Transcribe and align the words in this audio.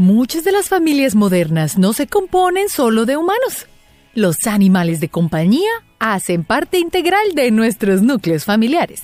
Muchas 0.00 0.44
de 0.44 0.52
las 0.52 0.70
familias 0.70 1.14
modernas 1.14 1.76
no 1.76 1.92
se 1.92 2.06
componen 2.06 2.70
solo 2.70 3.04
de 3.04 3.18
humanos. 3.18 3.66
Los 4.14 4.46
animales 4.46 4.98
de 4.98 5.10
compañía 5.10 5.68
hacen 5.98 6.42
parte 6.42 6.78
integral 6.78 7.34
de 7.34 7.50
nuestros 7.50 8.00
núcleos 8.00 8.46
familiares. 8.46 9.02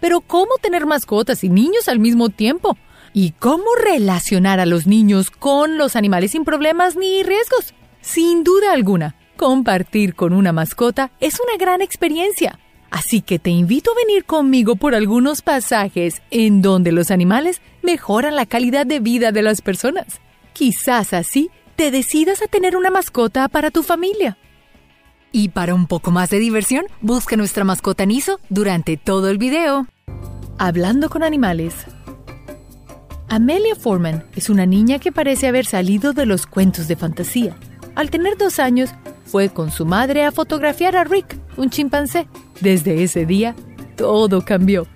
Pero 0.00 0.22
¿cómo 0.22 0.52
tener 0.62 0.86
mascotas 0.86 1.44
y 1.44 1.50
niños 1.50 1.88
al 1.88 1.98
mismo 1.98 2.30
tiempo? 2.30 2.78
¿Y 3.12 3.32
cómo 3.32 3.66
relacionar 3.84 4.60
a 4.60 4.64
los 4.64 4.86
niños 4.86 5.30
con 5.30 5.76
los 5.76 5.94
animales 5.94 6.30
sin 6.30 6.46
problemas 6.46 6.96
ni 6.96 7.22
riesgos? 7.22 7.74
Sin 8.00 8.42
duda 8.42 8.72
alguna, 8.72 9.16
compartir 9.36 10.14
con 10.14 10.32
una 10.32 10.54
mascota 10.54 11.10
es 11.20 11.38
una 11.38 11.58
gran 11.58 11.82
experiencia. 11.82 12.58
Así 12.90 13.20
que 13.20 13.38
te 13.38 13.50
invito 13.50 13.90
a 13.90 14.06
venir 14.06 14.24
conmigo 14.24 14.76
por 14.76 14.94
algunos 14.94 15.42
pasajes 15.42 16.22
en 16.30 16.62
donde 16.62 16.92
los 16.92 17.10
animales 17.10 17.60
mejoran 17.82 18.36
la 18.36 18.46
calidad 18.46 18.86
de 18.86 19.00
vida 19.00 19.32
de 19.32 19.42
las 19.42 19.60
personas. 19.60 20.18
Quizás 20.60 21.14
así 21.14 21.50
te 21.74 21.90
decidas 21.90 22.42
a 22.42 22.46
tener 22.46 22.76
una 22.76 22.90
mascota 22.90 23.48
para 23.48 23.70
tu 23.70 23.82
familia. 23.82 24.36
Y 25.32 25.48
para 25.48 25.74
un 25.74 25.86
poco 25.86 26.10
más 26.10 26.28
de 26.28 26.38
diversión, 26.38 26.84
busca 27.00 27.34
nuestra 27.34 27.64
mascota 27.64 28.04
Niso 28.04 28.40
durante 28.50 28.98
todo 28.98 29.30
el 29.30 29.38
video. 29.38 29.86
Hablando 30.58 31.08
con 31.08 31.22
animales. 31.22 31.74
Amelia 33.30 33.74
Foreman 33.74 34.26
es 34.36 34.50
una 34.50 34.66
niña 34.66 34.98
que 34.98 35.12
parece 35.12 35.46
haber 35.48 35.64
salido 35.64 36.12
de 36.12 36.26
los 36.26 36.46
cuentos 36.46 36.88
de 36.88 36.96
fantasía. 36.96 37.56
Al 37.94 38.10
tener 38.10 38.36
dos 38.36 38.58
años, 38.58 38.90
fue 39.24 39.48
con 39.48 39.70
su 39.70 39.86
madre 39.86 40.24
a 40.24 40.30
fotografiar 40.30 40.94
a 40.94 41.04
Rick, 41.04 41.38
un 41.56 41.70
chimpancé. 41.70 42.28
Desde 42.60 43.02
ese 43.02 43.24
día, 43.24 43.56
todo 43.96 44.44
cambió. 44.44 44.86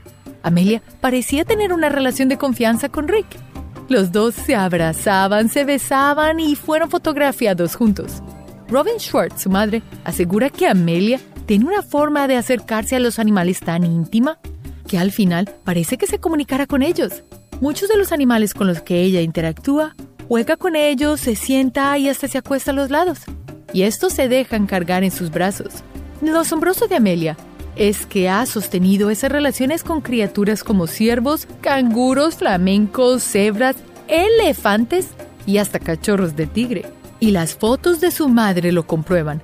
Amelia 0.43 0.83
parecía 1.01 1.47
tener 1.47 1.73
una 1.73 1.89
relación 1.89 2.29
de 2.29 2.37
confianza 2.37 2.91
con 2.91 3.09
Rick. 3.09 3.39
Los 3.89 4.13
dos 4.13 4.35
se 4.35 4.55
abrazaban, 4.55 5.49
se 5.49 5.65
besaban 5.65 6.41
y 6.41 6.57
fueron 6.57 6.91
fotografiados 6.91 7.77
juntos. 7.77 8.23
Robin 8.69 8.99
Schwartz, 8.99 9.43
su 9.43 9.51
madre, 9.51 9.83
asegura 10.05 10.49
que 10.49 10.67
Amelia 10.67 11.21
tiene 11.45 11.67
una 11.67 11.83
forma 11.83 12.27
de 12.27 12.37
acercarse 12.37 12.97
a 12.97 13.01
los 13.01 13.19
animales 13.19 13.61
tan 13.61 13.85
íntima 13.85 14.39
que 14.89 14.99
al 14.99 15.13
final 15.13 15.51
parece 15.65 15.99
que 15.99 16.07
se 16.07 16.19
comunicara 16.19 16.67
con 16.67 16.83
ellos. 16.83 17.25
Muchos 17.61 17.89
de 17.89 17.99
los 17.99 18.11
animales 18.11 18.55
con 18.55 18.67
los 18.67 18.81
que 18.81 19.03
ella 19.03 19.21
interactúa, 19.21 19.95
juega 20.29 20.57
con 20.57 20.77
ellos, 20.77 21.21
se 21.21 21.37
sienta 21.37 21.97
y 21.99 22.09
hasta 22.09 22.27
se 22.27 22.39
acuesta 22.39 22.71
a 22.71 22.75
los 22.75 22.91
lados. 22.91 23.21
Y 23.75 23.83
estos 23.83 24.15
se 24.15 24.29
dejan 24.29 24.67
cargar 24.67 25.05
en 25.05 25.11
sus 25.11 25.31
brazos. 25.31 25.83
Lo 26.23 26.41
asombroso 26.41 26.87
de 26.87 26.97
Amelia 26.97 27.37
es 27.77 28.07
que 28.07 28.29
ha 28.29 28.47
sostenido 28.47 29.11
esas 29.11 29.33
relaciones 29.33 29.83
con 29.83 30.01
criaturas 30.01 30.63
como 30.63 30.87
ciervos, 30.87 31.47
canguros, 31.61 32.37
flamencos, 32.37 33.23
cebras, 33.23 33.77
elefantes 34.09 35.09
y 35.47 35.59
hasta 35.59 35.79
cachorros 35.79 36.37
de 36.37 36.47
tigre. 36.47 36.87
Y 37.21 37.31
las 37.31 37.55
fotos 37.55 38.01
de 38.01 38.11
su 38.11 38.29
madre 38.29 38.73
lo 38.73 38.87
comprueban. 38.87 39.43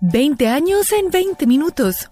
20 0.00 0.48
años 0.48 0.92
en 0.92 1.10
20 1.10 1.46
minutos. 1.46 2.08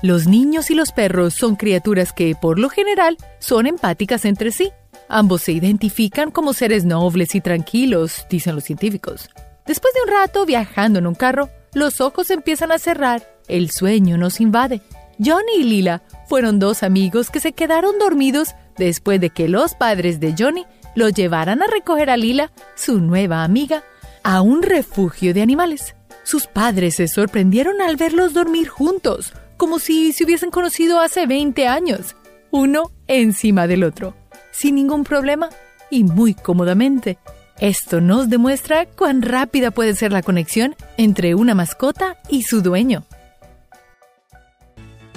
Los 0.00 0.26
niños 0.26 0.70
y 0.70 0.74
los 0.74 0.92
perros 0.92 1.34
son 1.34 1.56
criaturas 1.56 2.12
que, 2.12 2.34
por 2.40 2.58
lo 2.58 2.68
general, 2.68 3.16
son 3.38 3.66
empáticas 3.66 4.24
entre 4.24 4.50
sí. 4.50 4.70
Ambos 5.08 5.42
se 5.42 5.52
identifican 5.52 6.30
como 6.30 6.52
seres 6.52 6.84
nobles 6.84 7.34
y 7.34 7.40
tranquilos, 7.40 8.26
dicen 8.30 8.54
los 8.54 8.64
científicos. 8.64 9.28
Después 9.66 9.92
de 9.94 10.00
un 10.10 10.18
rato 10.18 10.46
viajando 10.46 10.98
en 10.98 11.06
un 11.06 11.14
carro, 11.14 11.50
los 11.74 12.00
ojos 12.00 12.30
empiezan 12.30 12.72
a 12.72 12.78
cerrar, 12.78 13.38
el 13.48 13.70
sueño 13.70 14.18
nos 14.18 14.40
invade. 14.40 14.82
Johnny 15.18 15.56
y 15.58 15.64
Lila 15.64 16.02
fueron 16.28 16.58
dos 16.58 16.82
amigos 16.82 17.30
que 17.30 17.40
se 17.40 17.52
quedaron 17.52 17.98
dormidos 17.98 18.54
después 18.76 19.20
de 19.20 19.30
que 19.30 19.48
los 19.48 19.74
padres 19.74 20.20
de 20.20 20.34
Johnny 20.38 20.66
lo 20.94 21.08
llevaran 21.08 21.62
a 21.62 21.66
recoger 21.66 22.10
a 22.10 22.16
Lila, 22.16 22.52
su 22.74 23.00
nueva 23.00 23.44
amiga, 23.44 23.84
a 24.22 24.42
un 24.42 24.62
refugio 24.62 25.34
de 25.34 25.42
animales. 25.42 25.94
Sus 26.24 26.46
padres 26.46 26.96
se 26.96 27.08
sorprendieron 27.08 27.80
al 27.80 27.96
verlos 27.96 28.34
dormir 28.34 28.68
juntos, 28.68 29.32
como 29.56 29.78
si 29.78 30.12
se 30.12 30.24
hubiesen 30.24 30.50
conocido 30.50 31.00
hace 31.00 31.26
20 31.26 31.66
años, 31.66 32.16
uno 32.50 32.92
encima 33.06 33.66
del 33.66 33.84
otro, 33.84 34.14
sin 34.50 34.74
ningún 34.74 35.04
problema 35.04 35.48
y 35.90 36.04
muy 36.04 36.34
cómodamente. 36.34 37.18
Esto 37.60 38.00
nos 38.00 38.28
demuestra 38.28 38.86
cuán 38.86 39.22
rápida 39.22 39.70
puede 39.70 39.94
ser 39.94 40.12
la 40.12 40.22
conexión 40.22 40.74
entre 40.96 41.34
una 41.34 41.54
mascota 41.54 42.16
y 42.28 42.42
su 42.42 42.62
dueño. 42.62 43.04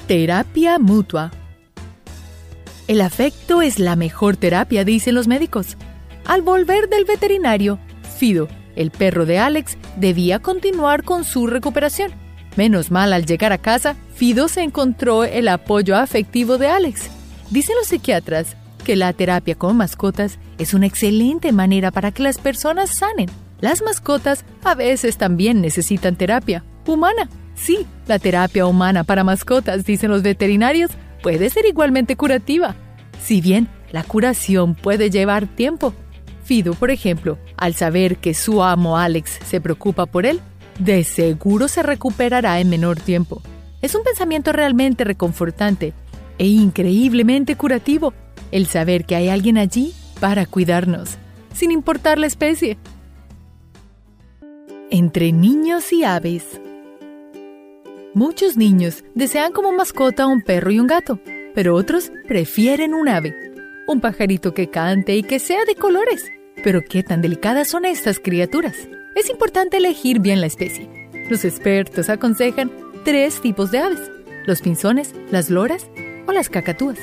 Terapia 0.08 0.78
mutua. 0.78 1.32
El 2.88 3.02
afecto 3.02 3.64
es 3.64 3.80
la 3.80 3.96
mejor 3.96 4.38
terapia, 4.38 4.84
dicen 4.84 5.16
los 5.16 5.28
médicos. 5.28 5.78
Al 6.26 6.44
volver 6.44 6.88
del 6.90 7.06
veterinario, 7.06 7.80
Fido, 8.18 8.48
el 8.76 8.92
perro 8.92 9.26
de 9.26 9.40
Alex, 9.40 9.78
debía 9.96 10.40
continuar 10.40 11.04
con 11.04 11.24
su 11.24 11.48
recuperación. 11.48 12.12
Menos 12.56 12.92
mal 12.92 13.12
al 13.14 13.26
llegar 13.26 13.52
a 13.52 13.58
casa, 13.58 13.96
Fido 14.14 14.48
se 14.48 14.62
encontró 14.62 15.24
el 15.24 15.48
apoyo 15.48 15.96
afectivo 15.96 16.58
de 16.60 16.68
Alex. 16.68 17.10
Dicen 17.50 17.76
los 17.76 17.88
psiquiatras 17.88 18.56
que 18.86 18.96
la 18.96 19.12
terapia 19.12 19.56
con 19.56 19.76
mascotas 19.76 20.40
es 20.60 20.74
una 20.74 20.86
excelente 20.86 21.52
manera 21.52 21.92
para 21.92 22.12
que 22.12 22.24
las 22.24 22.38
personas 22.38 22.92
sanen. 22.92 23.30
Las 23.60 23.82
mascotas 23.82 24.46
a 24.64 24.76
veces 24.76 25.18
también 25.18 25.60
necesitan 25.60 26.16
terapia 26.16 26.64
humana. 26.86 27.28
Sí, 27.56 27.86
la 28.08 28.20
terapia 28.20 28.68
humana 28.68 29.04
para 29.04 29.24
mascotas, 29.24 29.86
dicen 29.86 30.12
los 30.12 30.22
veterinarios, 30.22 30.92
puede 31.24 31.50
ser 31.50 31.66
igualmente 31.66 32.16
curativa. 32.16 32.76
Si 33.24 33.42
bien 33.42 33.68
la 33.92 34.04
curación 34.04 34.76
puede 34.76 35.10
llevar 35.10 35.48
tiempo. 35.48 35.94
Fido, 36.44 36.76
por 36.76 36.92
ejemplo, 36.92 37.40
al 37.58 37.74
saber 37.74 38.18
que 38.18 38.36
su 38.36 38.62
amo 38.62 38.98
Alex 38.98 39.40
se 39.44 39.60
preocupa 39.60 40.06
por 40.06 40.28
él, 40.28 40.40
de 40.78 41.04
seguro 41.04 41.68
se 41.68 41.82
recuperará 41.82 42.60
en 42.60 42.70
menor 42.70 43.00
tiempo. 43.00 43.42
Es 43.82 43.96
un 43.96 44.04
pensamiento 44.04 44.52
realmente 44.52 45.04
reconfortante 45.06 45.94
e 46.38 46.46
increíblemente 46.46 47.56
curativo 47.56 48.14
el 48.52 48.68
saber 48.68 49.06
que 49.06 49.16
hay 49.16 49.30
alguien 49.30 49.58
allí 49.58 49.94
para 50.20 50.46
cuidarnos, 50.46 51.18
sin 51.54 51.72
importar 51.72 52.20
la 52.20 52.28
especie. 52.28 52.78
Entre 54.90 55.32
niños 55.32 55.92
y 55.92 56.04
aves. 56.04 56.62
Muchos 58.14 58.56
niños 58.56 59.04
desean 59.14 59.52
como 59.52 59.72
mascota 59.74 60.26
un 60.26 60.42
perro 60.42 60.72
y 60.72 60.80
un 60.80 60.88
gato, 60.88 61.20
pero 61.54 61.76
otros 61.76 62.12
prefieren 62.28 62.94
un 62.94 63.10
ave, 63.10 63.34
un 63.88 64.00
pajarito 64.00 64.54
que 64.54 64.70
cante 64.70 65.16
y 65.16 65.24
que 65.24 65.40
sea 65.40 65.66
de 65.66 65.76
colores. 65.76 66.32
Pero 66.64 66.82
qué 66.82 67.04
tan 67.04 67.22
delicadas 67.22 67.68
son 67.68 67.86
estas 67.86 68.20
criaturas. 68.20 68.76
Es 69.16 69.30
importante 69.30 69.78
elegir 69.78 70.20
bien 70.20 70.42
la 70.42 70.48
especie. 70.48 70.90
Los 71.30 71.44
expertos 71.46 72.10
aconsejan 72.10 72.72
tres 73.04 73.42
tipos 73.42 73.72
de 73.72 73.80
aves, 73.80 74.12
los 74.46 74.62
pinzones, 74.62 75.14
las 75.32 75.50
loras 75.50 75.90
o 76.28 76.32
las 76.32 76.50
cacatúas. 76.50 77.00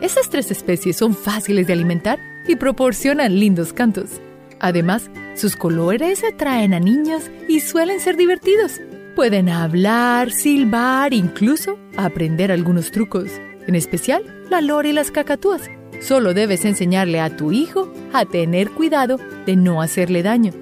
Estas 0.00 0.28
tres 0.28 0.50
especies 0.50 0.96
son 0.96 1.14
fáciles 1.14 1.66
de 1.66 1.72
alimentar 1.72 2.18
y 2.46 2.56
proporcionan 2.56 3.38
lindos 3.38 3.72
cantos. 3.72 4.20
Además, 4.60 5.10
sus 5.34 5.56
colores 5.56 6.22
atraen 6.24 6.74
a 6.74 6.80
niños 6.80 7.30
y 7.48 7.60
suelen 7.60 8.00
ser 8.00 8.16
divertidos. 8.16 8.80
Pueden 9.16 9.48
hablar, 9.48 10.30
silbar, 10.30 11.12
incluso 11.12 11.78
aprender 11.96 12.50
algunos 12.50 12.90
trucos, 12.90 13.30
en 13.66 13.74
especial 13.74 14.24
la 14.50 14.60
lora 14.60 14.88
y 14.88 14.92
las 14.92 15.10
cacatúas. 15.10 15.70
Solo 16.00 16.34
debes 16.34 16.64
enseñarle 16.64 17.20
a 17.20 17.36
tu 17.36 17.52
hijo 17.52 17.92
a 18.12 18.24
tener 18.24 18.70
cuidado 18.70 19.18
de 19.46 19.56
no 19.56 19.80
hacerle 19.80 20.22
daño, 20.22 20.52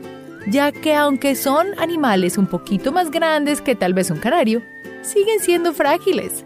ya 0.47 0.73
que 0.73 0.95
aunque 0.95 1.35
son 1.35 1.69
animales 1.79 2.39
un 2.39 2.47
poquito 2.47 2.93
más 2.93 3.11
grandes 3.11 3.61
que 3.61 3.75
tal 3.75 3.95
vez 3.95 4.11
un 4.11 4.19
canario, 4.19 4.63
siguen 5.03 5.41
siendo 5.41 5.73
frágiles. 5.73 6.45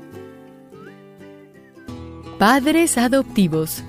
Padres 2.38 2.98
adoptivos. 2.98 3.82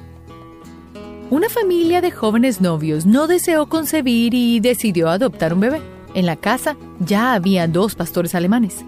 Una 1.29 1.49
familia 1.49 1.99
de 1.99 2.11
jóvenes 2.11 2.61
novios 2.61 3.05
no 3.05 3.27
deseó 3.27 3.67
concebir 3.67 4.33
y 4.33 4.61
decidió 4.61 5.09
adoptar 5.09 5.53
un 5.53 5.59
bebé. 5.59 5.81
En 6.13 6.25
la 6.25 6.38
casa 6.38 6.77
ya 7.01 7.33
había 7.33 7.67
dos 7.67 7.95
pastores 7.95 8.35
alemanes. 8.35 8.85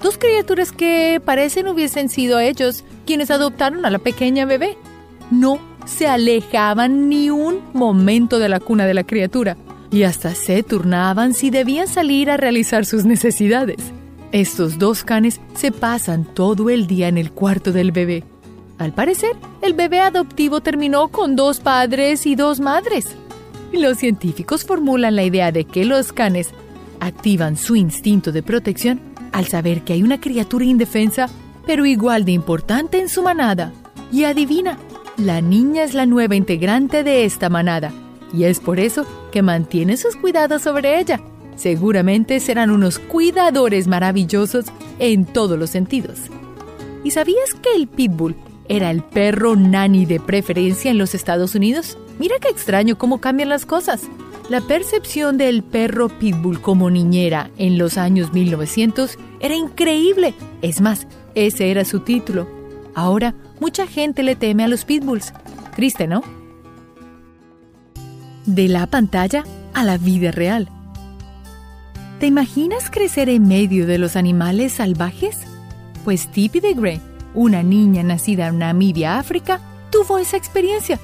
Dos 0.00 0.16
criaturas 0.16 0.72
que 0.72 1.20
parecen 1.22 1.68
hubiesen 1.68 2.08
sido 2.08 2.40
ellos 2.40 2.84
quienes 3.04 3.30
adoptaron 3.30 3.84
a 3.84 3.90
la 3.90 3.98
pequeña 3.98 4.46
bebé. 4.46 4.78
No 5.30 5.58
se 5.84 6.06
alejaban 6.06 7.10
ni 7.10 7.28
un 7.28 7.60
momento 7.74 8.38
de 8.38 8.48
la 8.48 8.60
cuna 8.60 8.86
de 8.86 8.94
la 8.94 9.04
criatura 9.04 9.58
y 9.90 10.04
hasta 10.04 10.34
se 10.34 10.62
turnaban 10.62 11.34
si 11.34 11.50
debían 11.50 11.86
salir 11.86 12.30
a 12.30 12.38
realizar 12.38 12.86
sus 12.86 13.04
necesidades. 13.04 13.92
Estos 14.32 14.78
dos 14.78 15.04
canes 15.04 15.38
se 15.54 15.70
pasan 15.70 16.24
todo 16.24 16.70
el 16.70 16.86
día 16.86 17.08
en 17.08 17.18
el 17.18 17.30
cuarto 17.30 17.72
del 17.72 17.92
bebé. 17.92 18.24
Al 18.78 18.92
parecer, 18.92 19.36
el 19.60 19.74
bebé 19.74 20.00
adoptivo 20.00 20.60
terminó 20.60 21.08
con 21.08 21.36
dos 21.36 21.60
padres 21.60 22.26
y 22.26 22.34
dos 22.34 22.60
madres. 22.60 23.16
Los 23.72 23.98
científicos 23.98 24.64
formulan 24.64 25.16
la 25.16 25.24
idea 25.24 25.52
de 25.52 25.64
que 25.64 25.84
los 25.84 26.12
canes 26.12 26.50
activan 27.00 27.56
su 27.56 27.76
instinto 27.76 28.32
de 28.32 28.42
protección 28.42 29.00
al 29.32 29.46
saber 29.46 29.82
que 29.82 29.94
hay 29.94 30.02
una 30.02 30.20
criatura 30.20 30.64
indefensa, 30.64 31.28
pero 31.66 31.86
igual 31.86 32.24
de 32.24 32.32
importante 32.32 33.00
en 33.00 33.08
su 33.08 33.22
manada. 33.22 33.72
Y 34.12 34.24
adivina, 34.24 34.78
la 35.16 35.40
niña 35.40 35.84
es 35.84 35.94
la 35.94 36.06
nueva 36.06 36.34
integrante 36.34 37.02
de 37.02 37.24
esta 37.24 37.48
manada 37.48 37.92
y 38.32 38.44
es 38.44 38.60
por 38.60 38.78
eso 38.78 39.06
que 39.30 39.42
mantiene 39.42 39.96
sus 39.96 40.16
cuidados 40.16 40.62
sobre 40.62 40.98
ella. 40.98 41.20
Seguramente 41.56 42.40
serán 42.40 42.70
unos 42.70 42.98
cuidadores 42.98 43.86
maravillosos 43.86 44.66
en 44.98 45.26
todos 45.26 45.58
los 45.58 45.70
sentidos. 45.70 46.18
¿Y 47.04 47.10
sabías 47.10 47.54
que 47.62 47.74
el 47.74 47.88
pitbull 47.88 48.36
era 48.72 48.90
el 48.90 49.02
perro 49.02 49.54
nani 49.54 50.06
de 50.06 50.18
preferencia 50.18 50.90
en 50.90 50.96
los 50.96 51.14
Estados 51.14 51.54
Unidos? 51.54 51.98
Mira 52.18 52.36
qué 52.40 52.48
extraño 52.48 52.96
cómo 52.96 53.20
cambian 53.20 53.50
las 53.50 53.66
cosas. 53.66 54.04
La 54.48 54.62
percepción 54.62 55.36
del 55.36 55.62
perro 55.62 56.08
pitbull 56.08 56.62
como 56.62 56.90
niñera 56.90 57.50
en 57.58 57.76
los 57.76 57.98
años 57.98 58.32
1900 58.32 59.18
era 59.40 59.54
increíble. 59.54 60.32
Es 60.62 60.80
más, 60.80 61.06
ese 61.34 61.70
era 61.70 61.84
su 61.84 62.00
título. 62.00 62.48
Ahora, 62.94 63.34
mucha 63.60 63.86
gente 63.86 64.22
le 64.22 64.36
teme 64.36 64.64
a 64.64 64.68
los 64.68 64.86
pitbulls. 64.86 65.34
Triste, 65.76 66.06
¿no? 66.06 66.22
De 68.46 68.68
la 68.68 68.86
pantalla 68.86 69.44
a 69.74 69.84
la 69.84 69.98
vida 69.98 70.30
real. 70.30 70.70
¿Te 72.20 72.26
imaginas 72.26 72.88
crecer 72.90 73.28
en 73.28 73.46
medio 73.48 73.86
de 73.86 73.98
los 73.98 74.16
animales 74.16 74.72
salvajes? 74.72 75.40
Pues 76.04 76.28
Tippy 76.28 76.60
de 76.60 76.72
Grey, 76.72 77.00
una 77.34 77.62
niña 77.62 78.02
nacida 78.02 78.48
en 78.48 78.58
Namibia, 78.58 79.18
África, 79.18 79.60
tuvo 79.90 80.18
esa 80.18 80.36
experiencia. 80.36 80.98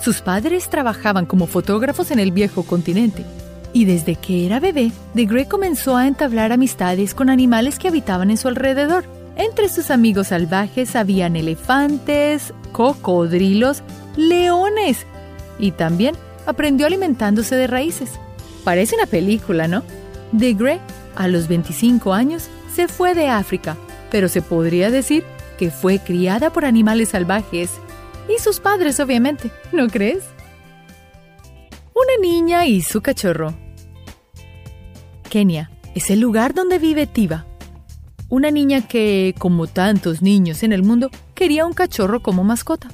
Sus 0.00 0.20
padres 0.20 0.68
trabajaban 0.68 1.26
como 1.26 1.46
fotógrafos 1.46 2.10
en 2.10 2.18
el 2.18 2.32
viejo 2.32 2.62
continente. 2.62 3.24
Y 3.72 3.84
desde 3.84 4.16
que 4.16 4.46
era 4.46 4.60
bebé, 4.60 4.92
de 5.14 5.26
Grey 5.26 5.46
comenzó 5.46 5.96
a 5.96 6.06
entablar 6.06 6.52
amistades 6.52 7.14
con 7.14 7.28
animales 7.28 7.78
que 7.78 7.88
habitaban 7.88 8.30
en 8.30 8.36
su 8.36 8.48
alrededor. 8.48 9.04
Entre 9.36 9.68
sus 9.68 9.90
amigos 9.90 10.28
salvajes 10.28 10.96
habían 10.96 11.36
elefantes, 11.36 12.54
cocodrilos, 12.72 13.82
leones. 14.16 15.06
Y 15.58 15.72
también 15.72 16.14
aprendió 16.46 16.86
alimentándose 16.86 17.56
de 17.56 17.66
raíces. 17.66 18.10
Parece 18.64 18.96
una 18.96 19.06
película, 19.06 19.68
¿no? 19.68 19.82
De 20.32 20.54
Grey, 20.54 20.80
a 21.16 21.28
los 21.28 21.48
25 21.48 22.14
años, 22.14 22.48
se 22.74 22.88
fue 22.88 23.14
de 23.14 23.28
África 23.28 23.76
pero 24.10 24.28
se 24.28 24.42
podría 24.42 24.90
decir 24.90 25.24
que 25.56 25.70
fue 25.70 25.98
criada 25.98 26.52
por 26.52 26.64
animales 26.64 27.10
salvajes 27.10 27.70
y 28.28 28.40
sus 28.40 28.60
padres, 28.60 29.00
obviamente, 29.00 29.50
¿no 29.72 29.88
crees? 29.88 30.24
Una 31.94 32.20
niña 32.20 32.66
y 32.66 32.82
su 32.82 33.00
cachorro. 33.00 33.54
Kenia 35.30 35.70
es 35.94 36.10
el 36.10 36.20
lugar 36.20 36.54
donde 36.54 36.78
vive 36.78 37.06
Tiva, 37.06 37.46
una 38.28 38.50
niña 38.50 38.86
que, 38.86 39.34
como 39.38 39.66
tantos 39.66 40.20
niños 40.20 40.62
en 40.62 40.72
el 40.72 40.82
mundo, 40.82 41.10
quería 41.34 41.64
un 41.64 41.72
cachorro 41.72 42.20
como 42.20 42.42
mascota. 42.44 42.88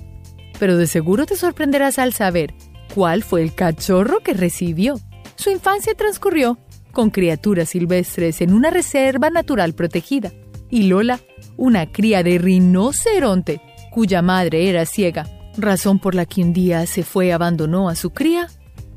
Pero 0.58 0.76
de 0.76 0.86
seguro 0.86 1.26
te 1.26 1.36
sorprenderás 1.36 1.98
al 1.98 2.12
saber 2.12 2.54
cuál 2.94 3.22
fue 3.22 3.42
el 3.42 3.54
cachorro 3.54 4.20
que 4.20 4.34
recibió. 4.34 5.00
Su 5.36 5.50
infancia 5.50 5.94
transcurrió 5.94 6.58
con 6.92 7.10
criaturas 7.10 7.70
silvestres 7.70 8.42
en 8.42 8.52
una 8.52 8.70
reserva 8.70 9.30
natural 9.30 9.74
protegida 9.74 10.30
y 10.72 10.84
Lola, 10.84 11.20
una 11.58 11.92
cría 11.92 12.22
de 12.22 12.38
rinoceronte, 12.38 13.60
cuya 13.90 14.22
madre 14.22 14.70
era 14.70 14.86
ciega, 14.86 15.28
razón 15.58 15.98
por 15.98 16.14
la 16.14 16.24
que 16.24 16.42
un 16.42 16.54
día 16.54 16.86
se 16.86 17.04
fue 17.04 17.26
y 17.26 17.30
abandonó 17.30 17.90
a 17.90 17.94
su 17.94 18.08
cría, 18.08 18.48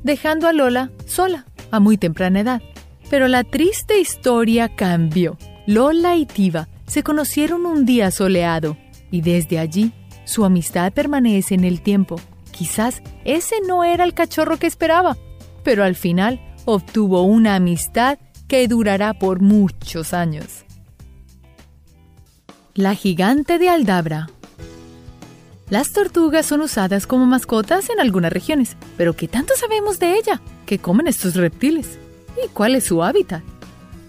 dejando 0.02 0.48
a 0.48 0.54
Lola 0.54 0.90
sola 1.04 1.44
a 1.70 1.78
muy 1.78 1.98
temprana 1.98 2.40
edad. 2.40 2.62
Pero 3.10 3.28
la 3.28 3.44
triste 3.44 4.00
historia 4.00 4.74
cambió. 4.74 5.36
Lola 5.66 6.16
y 6.16 6.24
Tiva 6.24 6.68
se 6.86 7.02
conocieron 7.02 7.66
un 7.66 7.84
día 7.84 8.10
soleado 8.10 8.78
y 9.10 9.20
desde 9.20 9.58
allí 9.58 9.92
su 10.24 10.46
amistad 10.46 10.94
permanece 10.94 11.54
en 11.54 11.64
el 11.64 11.82
tiempo. 11.82 12.18
Quizás 12.52 13.02
ese 13.26 13.56
no 13.68 13.84
era 13.84 14.04
el 14.04 14.14
cachorro 14.14 14.56
que 14.56 14.66
esperaba, 14.66 15.18
pero 15.62 15.84
al 15.84 15.94
final 15.94 16.40
obtuvo 16.64 17.22
una 17.22 17.54
amistad 17.54 18.18
que 18.48 18.66
durará 18.66 19.12
por 19.12 19.42
muchos 19.42 20.14
años. 20.14 20.65
La 22.76 22.94
gigante 22.94 23.58
de 23.58 23.70
Aldabra. 23.70 24.28
Las 25.70 25.92
tortugas 25.92 26.44
son 26.44 26.60
usadas 26.60 27.06
como 27.06 27.24
mascotas 27.24 27.88
en 27.88 28.00
algunas 28.00 28.30
regiones, 28.30 28.76
pero 28.98 29.16
¿qué 29.16 29.28
tanto 29.28 29.54
sabemos 29.56 29.98
de 29.98 30.12
ella? 30.18 30.42
¿Qué 30.66 30.78
comen 30.78 31.06
estos 31.06 31.36
reptiles? 31.36 31.98
¿Y 32.36 32.48
cuál 32.48 32.74
es 32.74 32.84
su 32.84 33.02
hábitat? 33.02 33.42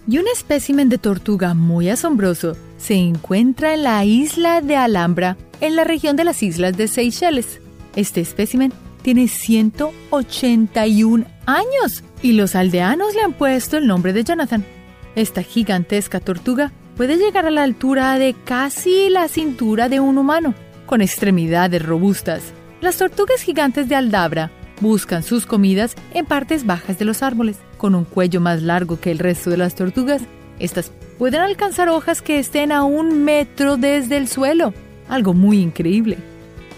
Y 0.06 0.18
un 0.18 0.26
espécimen 0.28 0.90
de 0.90 0.98
tortuga 0.98 1.54
muy 1.54 1.88
asombroso 1.88 2.58
se 2.76 2.96
encuentra 2.96 3.72
en 3.72 3.84
la 3.84 4.04
isla 4.04 4.60
de 4.60 4.76
Alhambra, 4.76 5.38
en 5.62 5.74
la 5.74 5.84
región 5.84 6.16
de 6.16 6.24
las 6.24 6.42
islas 6.42 6.76
de 6.76 6.88
Seychelles. 6.88 7.62
Este 7.96 8.20
espécimen 8.20 8.74
tiene 9.00 9.28
181 9.28 11.24
años 11.46 12.04
y 12.20 12.32
los 12.32 12.54
aldeanos 12.54 13.14
le 13.14 13.22
han 13.22 13.32
puesto 13.32 13.78
el 13.78 13.86
nombre 13.86 14.12
de 14.12 14.24
Jonathan. 14.24 14.62
Esta 15.14 15.42
gigantesca 15.42 16.20
tortuga 16.20 16.70
puede 16.98 17.16
llegar 17.16 17.46
a 17.46 17.50
la 17.52 17.62
altura 17.62 18.18
de 18.18 18.34
casi 18.44 19.08
la 19.08 19.28
cintura 19.28 19.88
de 19.88 20.00
un 20.00 20.18
humano, 20.18 20.52
con 20.84 21.00
extremidades 21.00 21.86
robustas. 21.86 22.52
Las 22.80 22.96
tortugas 22.96 23.40
gigantes 23.40 23.88
de 23.88 23.94
Aldabra 23.94 24.50
buscan 24.80 25.22
sus 25.22 25.46
comidas 25.46 25.94
en 26.12 26.26
partes 26.26 26.66
bajas 26.66 26.98
de 26.98 27.04
los 27.04 27.22
árboles, 27.22 27.56
con 27.76 27.94
un 27.94 28.04
cuello 28.04 28.40
más 28.40 28.62
largo 28.62 29.00
que 29.00 29.12
el 29.12 29.20
resto 29.20 29.48
de 29.48 29.58
las 29.58 29.76
tortugas. 29.76 30.22
Estas 30.58 30.90
pueden 31.18 31.40
alcanzar 31.40 31.88
hojas 31.88 32.20
que 32.20 32.40
estén 32.40 32.72
a 32.72 32.82
un 32.82 33.22
metro 33.22 33.76
desde 33.76 34.16
el 34.16 34.26
suelo, 34.26 34.74
algo 35.08 35.34
muy 35.34 35.60
increíble. 35.60 36.18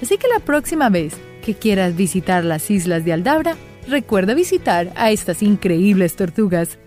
Así 0.03 0.19
que 0.19 0.29
la 0.29 0.41
próxima 0.41 0.91
vez 0.91 1.15
que 1.43 1.55
quieras 1.55 1.97
visitar 1.97 2.45
las 2.45 2.71
islas 2.71 3.07
de 3.07 3.15
Aldabra, 3.15 3.57
recuerda 3.89 4.35
visitar 4.35 4.93
a 4.97 5.13
estas 5.13 5.43
increíbles 5.43 6.15
tortugas. 6.15 6.79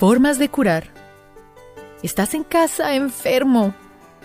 Formas 0.00 0.38
de 0.38 0.48
curar. 0.48 0.91
Estás 2.02 2.34
en 2.34 2.42
casa 2.42 2.96
enfermo. 2.96 3.74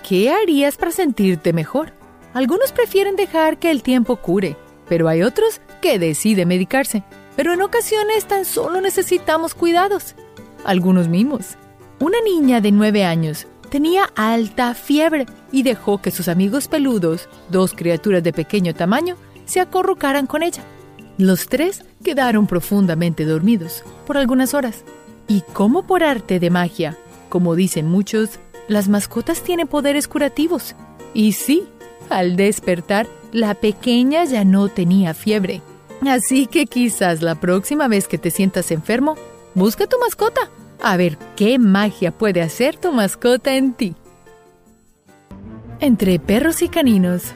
¿Qué 0.08 0.32
harías 0.32 0.78
para 0.78 0.92
sentirte 0.92 1.54
mejor? 1.54 1.94
Algunos 2.34 2.72
prefieren 2.72 3.16
dejar 3.16 3.60
que 3.60 3.70
el 3.70 3.84
tiempo 3.84 4.16
cure, 4.16 4.58
pero 4.90 5.08
hay 5.08 5.22
otros 5.22 5.62
que 5.80 6.00
deciden 6.00 6.48
medicarse. 6.48 7.04
Pero 7.36 7.54
en 7.54 7.62
ocasiones 7.62 8.26
tan 8.26 8.46
solo 8.46 8.82
necesitamos 8.82 9.54
cuidados. 9.54 10.16
Algunos 10.66 11.08
mimos. 11.08 11.56
Una 12.00 12.20
niña 12.22 12.62
de 12.62 12.72
9 12.72 13.06
años 13.06 13.46
tenía 13.70 14.10
alta 14.16 14.74
fiebre 14.74 15.28
y 15.52 15.62
dejó 15.62 16.02
que 16.02 16.10
sus 16.10 16.28
amigos 16.30 16.68
peludos, 16.68 17.30
dos 17.50 17.74
criaturas 17.74 18.24
de 18.24 18.34
pequeño 18.34 18.74
tamaño, 18.74 19.18
se 19.46 19.60
acorrucaran 19.60 20.26
con 20.26 20.42
ella. 20.42 20.64
Los 21.20 21.48
tres 21.48 21.84
quedaron 22.04 22.48
profundamente 22.48 23.24
dormidos 23.26 23.84
por 24.08 24.18
algunas 24.18 24.56
horas. 24.56 24.84
Y 25.28 25.42
como 25.54 25.86
por 25.86 26.04
arte 26.04 26.40
de 26.40 26.50
magia, 26.50 26.98
como 27.30 27.56
dicen 27.56 27.88
muchos, 27.88 28.40
las 28.68 28.90
mascotas 28.90 29.42
tienen 29.44 29.68
poderes 29.68 30.08
curativos. 30.08 30.76
Y 31.14 31.34
sí, 31.34 31.68
al 32.10 32.36
despertar, 32.36 33.08
la 33.32 33.54
pequeña 33.54 34.26
ya 34.26 34.44
no 34.44 34.70
tenía 34.70 35.14
fiebre. 35.14 35.62
Así 36.08 36.48
que 36.48 36.66
quizás 36.66 37.22
la 37.22 37.36
próxima 37.36 37.88
vez 37.88 38.08
que 38.08 38.18
te 38.18 38.32
sientas 38.32 38.72
enfermo, 38.72 39.16
busca 39.56 39.88
tu 39.88 39.98
mascota. 40.00 40.50
A 40.82 40.96
ver 40.96 41.18
qué 41.36 41.58
magia 41.58 42.12
puede 42.12 42.42
hacer 42.42 42.78
tu 42.78 42.92
mascota 42.92 43.56
en 43.56 43.74
ti. 43.74 43.96
Entre 45.80 46.20
perros 46.20 46.62
y 46.62 46.70
caninos. 46.70 47.34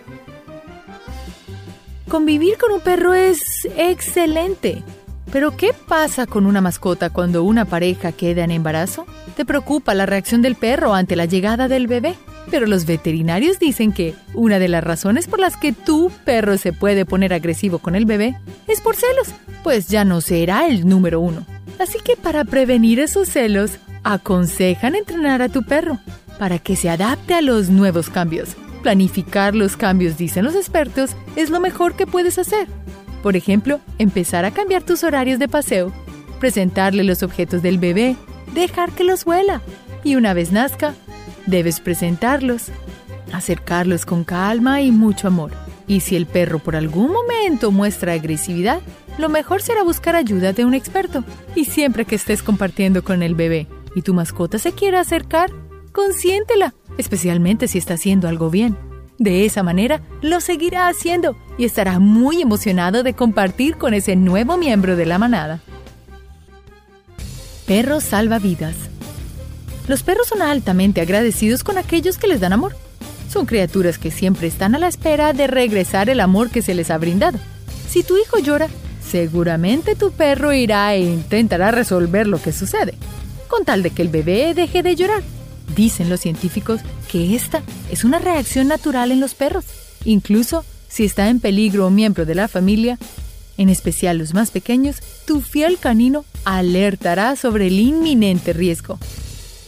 Convivir 2.08 2.58
con 2.58 2.72
un 2.72 2.82
perro 2.82 3.14
es 3.14 3.66
excelente. 3.78 4.84
Pero 5.32 5.56
¿qué 5.56 5.74
pasa 5.88 6.26
con 6.26 6.46
una 6.46 6.62
mascota 6.62 7.10
cuando 7.10 7.44
una 7.44 7.66
pareja 7.66 8.12
queda 8.12 8.44
en 8.44 8.52
embarazo? 8.52 9.06
Te 9.36 9.46
preocupa 9.46 9.94
la 9.94 10.06
reacción 10.06 10.42
del 10.42 10.56
perro 10.56 10.94
ante 10.94 11.16
la 11.16 11.26
llegada 11.26 11.68
del 11.68 11.88
bebé. 11.88 12.16
Pero 12.50 12.66
los 12.66 12.86
veterinarios 12.86 13.60
dicen 13.60 13.94
que 13.94 14.16
una 14.34 14.60
de 14.60 14.68
las 14.68 14.84
razones 14.84 15.28
por 15.28 15.40
las 15.40 15.58
que 15.58 15.74
tu 15.74 16.12
perro 16.26 16.58
se 16.58 16.74
puede 16.74 17.06
poner 17.06 17.34
agresivo 17.34 17.80
con 17.80 17.96
el 17.96 18.06
bebé 18.06 18.36
es 18.68 18.82
por 18.82 18.96
celos, 18.96 19.28
pues 19.64 19.88
ya 19.88 20.04
no 20.06 20.22
será 20.22 20.68
el 20.68 20.88
número 20.88 21.20
uno. 21.20 21.46
Así 21.80 22.00
que 22.04 22.18
para 22.18 22.44
prevenir 22.44 23.00
esos 23.00 23.30
celos, 23.30 23.80
aconsejan 24.04 24.96
entrenar 24.96 25.42
a 25.42 25.50
tu 25.50 25.64
perro 25.64 26.00
para 26.40 26.58
que 26.58 26.76
se 26.76 26.90
adapte 26.90 27.36
a 27.36 27.42
los 27.42 27.70
nuevos 27.70 28.10
cambios. 28.10 28.56
Planificar 28.82 29.54
los 29.54 29.78
cambios, 29.78 30.18
dicen 30.18 30.44
los 30.44 30.56
expertos, 30.56 31.16
es 31.36 31.52
lo 31.52 31.60
mejor 31.60 31.96
que 31.96 32.08
puedes 32.08 32.40
hacer. 32.40 32.68
Por 33.22 33.36
ejemplo, 33.36 33.80
empezar 33.98 34.46
a 34.46 34.52
cambiar 34.52 34.84
tus 34.84 35.04
horarios 35.04 35.40
de 35.40 35.48
paseo, 35.48 35.92
presentarle 36.40 37.04
los 37.04 37.24
objetos 37.24 37.62
del 37.62 37.78
bebé, 37.78 38.16
dejar 38.54 38.92
que 38.92 39.04
los 39.04 39.26
huela 39.26 39.62
y 40.04 40.16
una 40.16 40.34
vez 40.34 40.52
nazca, 40.52 40.96
debes 41.46 41.80
presentarlos, 41.80 42.68
acercarlos 43.32 44.06
con 44.06 44.24
calma 44.24 44.82
y 44.82 44.92
mucho 44.92 45.28
amor. 45.28 45.52
Y 45.88 46.00
si 46.00 46.16
el 46.16 46.26
perro 46.26 46.60
por 46.60 46.76
algún 46.76 47.12
momento 47.12 47.72
muestra 47.72 48.14
agresividad, 48.14 48.82
lo 49.18 49.30
mejor 49.30 49.62
será 49.62 49.84
buscar 49.84 50.16
ayuda 50.16 50.54
de 50.54 50.66
un 50.66 50.74
experto. 50.74 51.24
Y 51.56 51.66
siempre 51.66 52.06
que 52.06 52.16
estés 52.16 52.44
compartiendo 52.44 53.04
con 53.04 53.24
el 53.24 53.36
bebé 53.36 53.68
y 53.94 54.02
tu 54.02 54.14
mascota 54.14 54.58
se 54.58 54.72
quiera 54.72 55.02
acercar, 55.02 55.52
consiéntela, 55.92 56.74
especialmente 56.98 57.68
si 57.68 57.78
está 57.78 57.96
haciendo 57.96 58.28
algo 58.28 58.50
bien. 58.50 58.78
De 59.22 59.46
esa 59.46 59.62
manera, 59.62 60.02
lo 60.24 60.42
seguirá 60.42 60.88
haciendo 60.88 61.38
y 61.60 61.66
estará 61.66 62.00
muy 62.00 62.42
emocionado 62.42 63.04
de 63.04 63.14
compartir 63.14 63.78
con 63.78 63.94
ese 63.94 64.16
nuevo 64.16 64.58
miembro 64.58 64.96
de 64.96 65.06
la 65.06 65.20
manada. 65.20 65.60
Perros 67.68 68.04
salvavidas. 68.04 68.74
Los 69.88 70.02
perros 70.02 70.26
son 70.26 70.42
altamente 70.42 71.02
agradecidos 71.02 71.64
con 71.64 71.78
aquellos 71.78 72.18
que 72.18 72.26
les 72.26 72.40
dan 72.40 72.52
amor. 72.52 72.76
Son 73.30 73.46
criaturas 73.46 74.00
que 74.00 74.10
siempre 74.10 74.48
están 74.48 74.74
a 74.74 74.80
la 74.80 74.88
espera 74.88 75.34
de 75.34 75.46
regresar 75.46 76.10
el 76.10 76.20
amor 76.20 76.50
que 76.50 76.64
se 76.64 76.74
les 76.74 76.90
ha 76.90 76.98
brindado. 76.98 77.38
Si 77.88 78.02
tu 78.02 78.18
hijo 78.18 78.40
llora, 78.40 78.70
seguramente 79.08 79.96
tu 79.96 80.12
perro 80.14 80.52
irá 80.52 80.96
e 80.96 81.02
intentará 81.02 81.70
resolver 81.70 82.26
lo 82.26 82.42
que 82.42 82.54
sucede, 82.54 82.96
con 83.48 83.66
tal 83.66 83.84
de 83.84 83.92
que 83.92 84.02
el 84.02 84.10
bebé 84.10 84.56
deje 84.56 84.82
de 84.82 84.96
llorar. 84.96 85.22
Dicen 85.76 86.10
los 86.10 86.22
científicos 86.22 86.82
que 87.12 87.36
esta 87.36 87.62
es 87.92 88.04
una 88.06 88.20
reacción 88.20 88.68
natural 88.68 89.12
en 89.12 89.20
los 89.20 89.36
perros. 89.36 89.66
Incluso 90.06 90.64
si 90.88 91.04
está 91.04 91.30
en 91.30 91.40
peligro 91.40 91.88
un 91.88 91.96
miembro 91.96 92.26
de 92.26 92.36
la 92.36 92.48
familia, 92.48 92.98
en 93.58 93.70
especial 93.70 94.18
los 94.18 94.34
más 94.34 94.52
pequeños, 94.52 94.98
tu 95.26 95.42
fiel 95.42 95.78
canino 95.78 96.26
alertará 96.46 97.36
sobre 97.36 97.68
el 97.68 97.80
inminente 97.80 98.54
riesgo. 98.54 98.98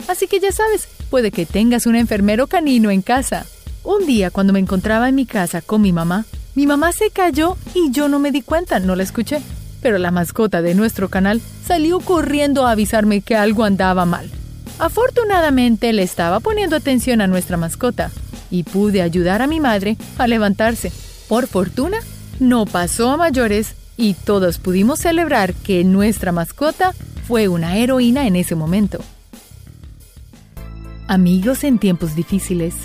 Así 0.08 0.28
que 0.28 0.40
ya 0.40 0.52
sabes, 0.52 0.88
puede 1.10 1.32
que 1.32 1.46
tengas 1.46 1.86
un 1.86 1.96
enfermero 1.96 2.48
canino 2.48 2.92
en 2.92 3.02
casa. 3.02 3.46
Un 3.84 4.06
día 4.06 4.32
cuando 4.32 4.54
me 4.54 4.60
encontraba 4.60 5.10
en 5.10 5.16
mi 5.16 5.26
casa 5.26 5.62
con 5.62 5.82
mi 5.82 5.92
mamá, 5.92 6.26
mi 6.56 6.66
mamá 6.66 6.92
se 6.92 7.10
cayó 7.10 7.58
y 7.74 7.92
yo 7.92 8.08
no 8.08 8.20
me 8.20 8.32
di 8.32 8.42
cuenta, 8.42 8.80
no 8.80 8.96
la 8.96 9.04
escuché. 9.04 9.42
Pero 9.82 9.98
la 9.98 10.12
mascota 10.12 10.62
de 10.62 10.76
nuestro 10.76 11.10
canal 11.10 11.42
salió 11.66 12.00
corriendo 12.00 12.66
a 12.66 12.72
avisarme 12.72 13.22
que 13.22 13.36
algo 13.36 13.66
andaba 13.66 14.06
mal. 14.06 14.30
Afortunadamente 14.80 15.94
le 15.94 16.04
estaba 16.04 16.40
poniendo 16.40 16.76
atención 16.76 17.22
a 17.22 17.28
nuestra 17.28 17.58
mascota 17.58 18.12
y 18.50 18.64
pude 18.64 19.02
ayudar 19.02 19.42
a 19.42 19.48
mi 19.48 19.60
madre 19.60 19.98
a 20.18 20.28
levantarse. 20.28 20.92
Por 21.28 21.48
fortuna, 21.48 21.98
no 22.40 22.66
pasó 22.66 23.12
a 23.12 23.18
mayores 23.18 23.76
y 23.98 24.14
todos 24.14 24.58
pudimos 24.58 25.00
celebrar 25.00 25.54
que 25.54 25.84
nuestra 25.84 26.32
mascota 26.32 26.94
fue 27.28 27.48
una 27.48 27.78
heroína 27.78 28.28
en 28.28 28.36
ese 28.36 28.56
momento. 28.56 29.00
Amigos 31.08 31.64
en 31.64 31.80
tiempos 31.80 32.16
difíciles. 32.16 32.76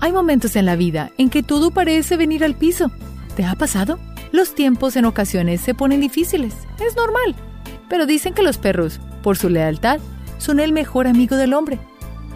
Hay 0.00 0.12
momentos 0.12 0.56
en 0.56 0.66
la 0.66 0.76
vida 0.76 1.10
en 1.18 1.30
que 1.30 1.42
todo 1.42 1.70
parece 1.70 2.16
venir 2.16 2.42
al 2.42 2.54
piso. 2.54 2.90
¿Te 3.36 3.44
ha 3.44 3.54
pasado? 3.54 3.98
Los 4.32 4.54
tiempos 4.54 4.96
en 4.96 5.04
ocasiones 5.04 5.60
se 5.60 5.74
ponen 5.74 6.00
difíciles. 6.00 6.54
Es 6.84 6.96
normal. 6.96 7.34
Pero 7.88 8.06
dicen 8.06 8.32
que 8.32 8.42
los 8.42 8.58
perros, 8.58 9.00
por 9.22 9.36
su 9.36 9.48
lealtad, 9.48 10.00
son 10.40 10.58
el 10.58 10.72
mejor 10.72 11.06
amigo 11.06 11.36
del 11.36 11.54
hombre. 11.54 11.78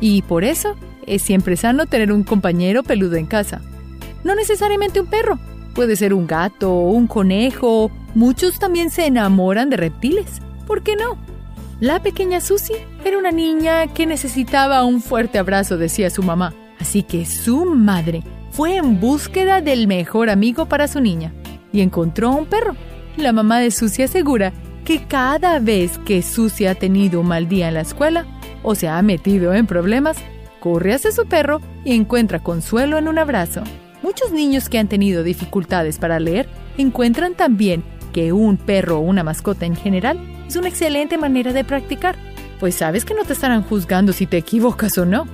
Y 0.00 0.22
por 0.22 0.44
eso 0.44 0.76
es 1.06 1.22
siempre 1.22 1.56
sano 1.56 1.86
tener 1.86 2.12
un 2.12 2.22
compañero 2.22 2.82
peludo 2.82 3.16
en 3.16 3.26
casa. 3.26 3.60
No 4.22 4.34
necesariamente 4.34 5.00
un 5.00 5.06
perro. 5.06 5.38
Puede 5.74 5.96
ser 5.96 6.14
un 6.14 6.26
gato 6.26 6.72
un 6.72 7.06
conejo. 7.06 7.90
Muchos 8.14 8.58
también 8.58 8.90
se 8.90 9.06
enamoran 9.06 9.70
de 9.70 9.76
reptiles. 9.76 10.40
¿Por 10.66 10.82
qué 10.82 10.96
no? 10.96 11.18
La 11.80 12.00
pequeña 12.00 12.40
Susie 12.40 12.86
era 13.04 13.18
una 13.18 13.32
niña 13.32 13.88
que 13.88 14.06
necesitaba 14.06 14.84
un 14.84 15.02
fuerte 15.02 15.38
abrazo, 15.38 15.76
decía 15.76 16.10
su 16.10 16.22
mamá. 16.22 16.54
Así 16.78 17.02
que 17.02 17.26
su 17.26 17.64
madre 17.64 18.22
fue 18.50 18.76
en 18.76 19.00
búsqueda 19.00 19.60
del 19.60 19.88
mejor 19.88 20.30
amigo 20.30 20.66
para 20.66 20.86
su 20.86 21.00
niña 21.00 21.32
y 21.72 21.80
encontró 21.80 22.30
un 22.30 22.46
perro. 22.46 22.76
La 23.16 23.32
mamá 23.32 23.58
de 23.58 23.70
Susie 23.70 24.04
asegura 24.04 24.52
que 24.84 25.04
cada 25.06 25.58
vez 25.58 25.98
que 25.98 26.22
Susie 26.22 26.68
ha 26.68 26.74
tenido 26.74 27.20
un 27.20 27.28
mal 27.28 27.48
día 27.48 27.68
en 27.68 27.74
la 27.74 27.80
escuela 27.80 28.26
o 28.62 28.74
se 28.74 28.88
ha 28.88 29.00
metido 29.02 29.54
en 29.54 29.66
problemas, 29.66 30.18
corre 30.60 30.94
hacia 30.94 31.12
su 31.12 31.26
perro 31.26 31.60
y 31.84 31.94
encuentra 31.94 32.38
consuelo 32.38 32.98
en 32.98 33.08
un 33.08 33.18
abrazo. 33.18 33.62
Muchos 34.02 34.32
niños 34.32 34.68
que 34.68 34.78
han 34.78 34.88
tenido 34.88 35.22
dificultades 35.22 35.98
para 35.98 36.20
leer 36.20 36.48
encuentran 36.76 37.34
también 37.34 37.82
que 38.12 38.32
un 38.32 38.56
perro 38.56 38.98
o 38.98 39.00
una 39.00 39.24
mascota 39.24 39.66
en 39.66 39.76
general 39.76 40.18
es 40.46 40.56
una 40.56 40.68
excelente 40.68 41.16
manera 41.16 41.52
de 41.52 41.64
practicar, 41.64 42.16
pues 42.60 42.74
sabes 42.74 43.04
que 43.04 43.14
no 43.14 43.24
te 43.24 43.32
estarán 43.32 43.62
juzgando 43.62 44.12
si 44.12 44.26
te 44.26 44.36
equivocas 44.36 44.98
o 44.98 45.06
no. 45.06 45.26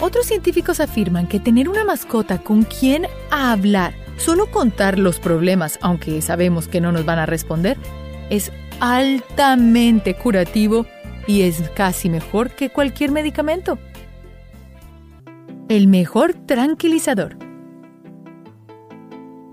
Otros 0.00 0.26
científicos 0.26 0.80
afirman 0.80 1.26
que 1.26 1.40
tener 1.40 1.68
una 1.68 1.84
mascota 1.84 2.38
con 2.38 2.64
quien 2.64 3.06
hablar, 3.30 3.94
solo 4.16 4.50
contar 4.50 4.98
los 4.98 5.18
problemas, 5.20 5.78
aunque 5.80 6.20
sabemos 6.22 6.68
que 6.68 6.80
no 6.80 6.92
nos 6.92 7.04
van 7.04 7.18
a 7.18 7.26
responder, 7.26 7.76
es 8.30 8.52
altamente 8.80 10.14
curativo 10.14 10.86
y 11.26 11.42
es 11.42 11.68
casi 11.70 12.08
mejor 12.08 12.50
que 12.50 12.70
cualquier 12.70 13.12
medicamento. 13.12 13.78
El 15.68 15.88
mejor 15.88 16.34
tranquilizador. 16.34 17.36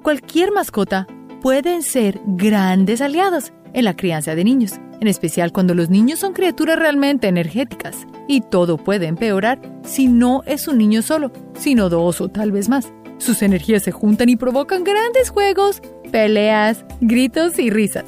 Cualquier 0.01 0.51
mascota 0.51 1.07
pueden 1.41 1.83
ser 1.83 2.21
grandes 2.25 3.01
aliados 3.01 3.51
en 3.73 3.85
la 3.85 3.95
crianza 3.95 4.35
de 4.35 4.43
niños 4.43 4.79
en 5.01 5.07
especial 5.07 5.51
cuando 5.51 5.73
los 5.73 5.89
niños 5.89 6.19
son 6.19 6.33
criaturas 6.33 6.79
realmente 6.79 7.27
energéticas. 7.27 8.07
Y 8.27 8.41
todo 8.41 8.77
puede 8.77 9.07
empeorar 9.07 9.59
si 9.83 10.07
no 10.07 10.41
es 10.45 10.67
un 10.67 10.77
niño 10.77 11.01
solo, 11.01 11.31
sino 11.57 11.89
dos 11.89 12.21
o 12.21 12.29
tal 12.29 12.51
vez 12.51 12.69
más. 12.69 12.91
Sus 13.17 13.41
energías 13.41 13.83
se 13.83 13.91
juntan 13.91 14.29
y 14.29 14.35
provocan 14.35 14.83
grandes 14.83 15.29
juegos, 15.29 15.81
peleas, 16.11 16.85
gritos 17.01 17.59
y 17.59 17.69
risas. 17.69 18.05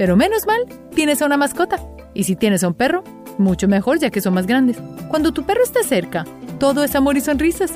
Pero 0.00 0.16
menos 0.16 0.46
mal, 0.46 0.60
tienes 0.94 1.20
a 1.20 1.26
una 1.26 1.36
mascota. 1.36 1.76
Y 2.14 2.24
si 2.24 2.34
tienes 2.34 2.64
a 2.64 2.68
un 2.68 2.72
perro, 2.72 3.04
mucho 3.36 3.68
mejor 3.68 3.98
ya 3.98 4.08
que 4.08 4.22
son 4.22 4.32
más 4.32 4.46
grandes. 4.46 4.78
Cuando 5.08 5.32
tu 5.32 5.44
perro 5.44 5.62
está 5.62 5.82
cerca, 5.82 6.24
todo 6.58 6.82
es 6.82 6.94
amor 6.94 7.18
y 7.18 7.20
sonrisas. 7.20 7.70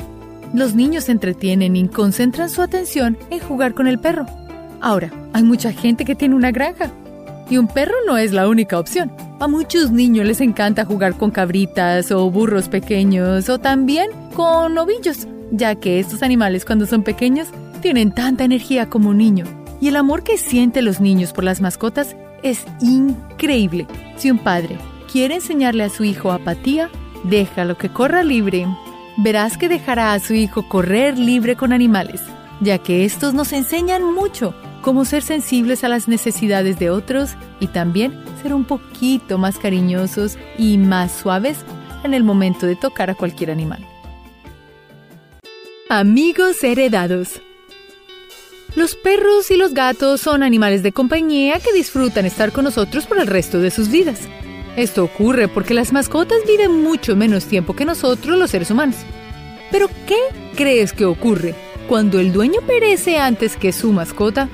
Los 0.54 0.74
niños 0.74 1.04
se 1.04 1.12
entretienen 1.12 1.76
y 1.76 1.86
concentran 1.86 2.48
su 2.48 2.62
atención 2.62 3.18
en 3.28 3.40
jugar 3.40 3.74
con 3.74 3.86
el 3.86 3.98
perro. 3.98 4.24
Ahora, 4.80 5.12
hay 5.34 5.42
mucha 5.42 5.70
gente 5.70 6.06
que 6.06 6.14
tiene 6.14 6.34
una 6.34 6.50
granja 6.50 6.90
y 7.50 7.58
un 7.58 7.68
perro 7.68 7.94
no 8.06 8.16
es 8.16 8.32
la 8.32 8.48
única 8.48 8.78
opción. 8.78 9.12
A 9.38 9.46
muchos 9.46 9.90
niños 9.90 10.26
les 10.26 10.40
encanta 10.40 10.86
jugar 10.86 11.18
con 11.18 11.30
cabritas 11.30 12.10
o 12.10 12.30
burros 12.30 12.70
pequeños 12.70 13.50
o 13.50 13.58
también 13.58 14.08
con 14.34 14.78
ovillos, 14.78 15.28
ya 15.50 15.74
que 15.74 16.00
estos 16.00 16.22
animales 16.22 16.64
cuando 16.64 16.86
son 16.86 17.02
pequeños 17.02 17.48
tienen 17.82 18.12
tanta 18.12 18.44
energía 18.44 18.88
como 18.88 19.10
un 19.10 19.18
niño. 19.18 19.63
Y 19.84 19.88
el 19.88 19.96
amor 19.96 20.22
que 20.22 20.38
sienten 20.38 20.86
los 20.86 21.02
niños 21.02 21.34
por 21.34 21.44
las 21.44 21.60
mascotas 21.60 22.16
es 22.42 22.64
increíble. 22.80 23.86
Si 24.16 24.30
un 24.30 24.38
padre 24.38 24.78
quiere 25.12 25.34
enseñarle 25.34 25.84
a 25.84 25.90
su 25.90 26.04
hijo 26.04 26.32
apatía, 26.32 26.88
déjalo 27.24 27.76
que 27.76 27.90
corra 27.90 28.22
libre. 28.22 28.66
Verás 29.18 29.58
que 29.58 29.68
dejará 29.68 30.14
a 30.14 30.20
su 30.20 30.32
hijo 30.32 30.66
correr 30.70 31.18
libre 31.18 31.54
con 31.54 31.74
animales, 31.74 32.22
ya 32.62 32.78
que 32.78 33.04
estos 33.04 33.34
nos 33.34 33.52
enseñan 33.52 34.10
mucho 34.14 34.54
cómo 34.80 35.04
ser 35.04 35.20
sensibles 35.20 35.84
a 35.84 35.90
las 35.90 36.08
necesidades 36.08 36.78
de 36.78 36.88
otros 36.88 37.36
y 37.60 37.66
también 37.66 38.18
ser 38.42 38.54
un 38.54 38.64
poquito 38.64 39.36
más 39.36 39.58
cariñosos 39.58 40.38
y 40.56 40.78
más 40.78 41.12
suaves 41.12 41.58
en 42.04 42.14
el 42.14 42.24
momento 42.24 42.64
de 42.64 42.76
tocar 42.76 43.10
a 43.10 43.14
cualquier 43.14 43.50
animal. 43.50 43.86
Amigos 45.90 46.64
heredados. 46.64 47.42
Los 48.76 48.96
perros 48.96 49.50
y 49.52 49.56
los 49.56 49.72
gatos 49.72 50.20
son 50.20 50.42
animales 50.42 50.82
de 50.82 50.90
compañía 50.90 51.60
que 51.60 51.72
disfrutan 51.72 52.26
estar 52.26 52.50
con 52.50 52.64
nosotros 52.64 53.06
por 53.06 53.20
el 53.20 53.28
resto 53.28 53.60
de 53.60 53.70
sus 53.70 53.88
vidas. 53.88 54.20
Esto 54.76 55.04
ocurre 55.04 55.46
porque 55.46 55.74
las 55.74 55.92
mascotas 55.92 56.38
viven 56.46 56.82
mucho 56.82 57.14
menos 57.14 57.44
tiempo 57.44 57.76
que 57.76 57.84
nosotros 57.84 58.36
los 58.36 58.50
seres 58.50 58.72
humanos. 58.72 58.96
Pero 59.70 59.88
¿qué 60.06 60.18
crees 60.56 60.92
que 60.92 61.04
ocurre 61.04 61.54
cuando 61.88 62.18
el 62.18 62.32
dueño 62.32 62.60
perece 62.66 63.18
antes 63.18 63.56
que 63.56 63.72
su 63.72 63.92
mascota? 63.92 64.48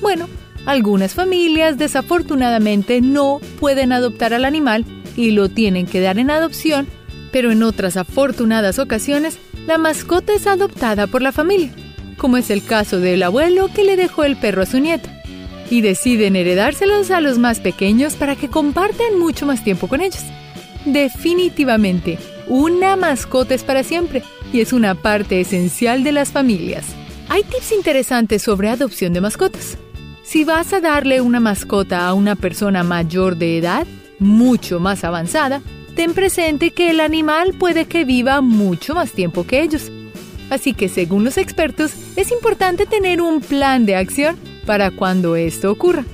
Bueno, 0.00 0.28
algunas 0.66 1.14
familias 1.14 1.78
desafortunadamente 1.78 3.00
no 3.00 3.40
pueden 3.60 3.92
adoptar 3.92 4.34
al 4.34 4.44
animal 4.44 4.84
y 5.14 5.30
lo 5.30 5.48
tienen 5.48 5.86
que 5.86 6.00
dar 6.00 6.18
en 6.18 6.30
adopción, 6.30 6.88
pero 7.30 7.52
en 7.52 7.62
otras 7.62 7.96
afortunadas 7.96 8.80
ocasiones 8.80 9.38
la 9.68 9.78
mascota 9.78 10.34
es 10.34 10.48
adoptada 10.48 11.06
por 11.06 11.22
la 11.22 11.30
familia, 11.30 11.72
como 12.16 12.36
es 12.36 12.50
el 12.50 12.64
caso 12.64 13.00
del 13.00 13.22
abuelo 13.22 13.68
que 13.74 13.84
le 13.84 13.96
dejó 13.96 14.24
el 14.24 14.36
perro 14.36 14.62
a 14.62 14.66
su 14.66 14.78
nieto, 14.78 15.08
y 15.70 15.80
deciden 15.80 16.36
heredárselos 16.36 17.10
a 17.10 17.20
los 17.20 17.38
más 17.38 17.60
pequeños 17.60 18.14
para 18.14 18.36
que 18.36 18.48
compartan 18.48 19.18
mucho 19.18 19.46
más 19.46 19.64
tiempo 19.64 19.88
con 19.88 20.00
ellos. 20.00 20.22
Definitivamente, 20.84 22.18
una 22.46 22.96
mascota 22.96 23.54
es 23.54 23.64
para 23.64 23.82
siempre 23.82 24.22
y 24.52 24.60
es 24.60 24.72
una 24.72 24.94
parte 24.94 25.40
esencial 25.40 26.04
de 26.04 26.12
las 26.12 26.30
familias. 26.30 26.86
Hay 27.28 27.42
tips 27.42 27.72
interesantes 27.72 28.42
sobre 28.42 28.68
adopción 28.68 29.12
de 29.12 29.20
mascotas. 29.20 29.76
Si 30.22 30.44
vas 30.44 30.72
a 30.72 30.80
darle 30.80 31.20
una 31.20 31.40
mascota 31.40 32.06
a 32.06 32.14
una 32.14 32.36
persona 32.36 32.84
mayor 32.84 33.36
de 33.36 33.58
edad, 33.58 33.86
mucho 34.18 34.80
más 34.80 35.04
avanzada, 35.04 35.60
ten 35.94 36.14
presente 36.14 36.70
que 36.70 36.90
el 36.90 37.00
animal 37.00 37.54
puede 37.54 37.86
que 37.86 38.04
viva 38.04 38.40
mucho 38.40 38.94
más 38.94 39.12
tiempo 39.12 39.44
que 39.44 39.62
ellos. 39.62 39.90
Así 40.50 40.74
que 40.74 40.88
según 40.88 41.24
los 41.24 41.38
expertos, 41.38 41.92
es 42.16 42.30
importante 42.30 42.86
tener 42.86 43.20
un 43.20 43.40
plan 43.40 43.84
de 43.86 43.96
acción 43.96 44.36
para 44.64 44.90
cuando 44.90 45.36
esto 45.36 45.70
ocurra. 45.70 46.04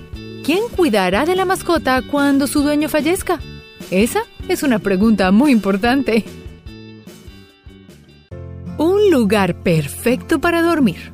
¿Quién 0.44 0.62
cuidará 0.74 1.24
de 1.24 1.36
la 1.36 1.44
mascota 1.44 2.02
cuando 2.10 2.46
su 2.46 2.62
dueño 2.62 2.88
fallezca? 2.88 3.38
Esa 3.90 4.22
es 4.48 4.62
una 4.62 4.78
pregunta 4.78 5.30
muy 5.30 5.52
importante. 5.52 6.24
Un 8.78 9.10
lugar 9.10 9.54
perfecto 9.54 10.40
para 10.40 10.62
dormir. 10.62 11.12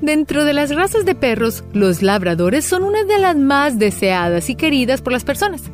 Dentro 0.00 0.44
de 0.44 0.54
las 0.54 0.74
razas 0.74 1.04
de 1.04 1.14
perros, 1.14 1.64
los 1.72 2.02
labradores 2.02 2.64
son 2.64 2.84
una 2.84 3.04
de 3.04 3.18
las 3.18 3.36
más 3.36 3.78
deseadas 3.78 4.48
y 4.48 4.54
queridas 4.54 5.02
por 5.02 5.12
las 5.12 5.24
personas. 5.24 5.64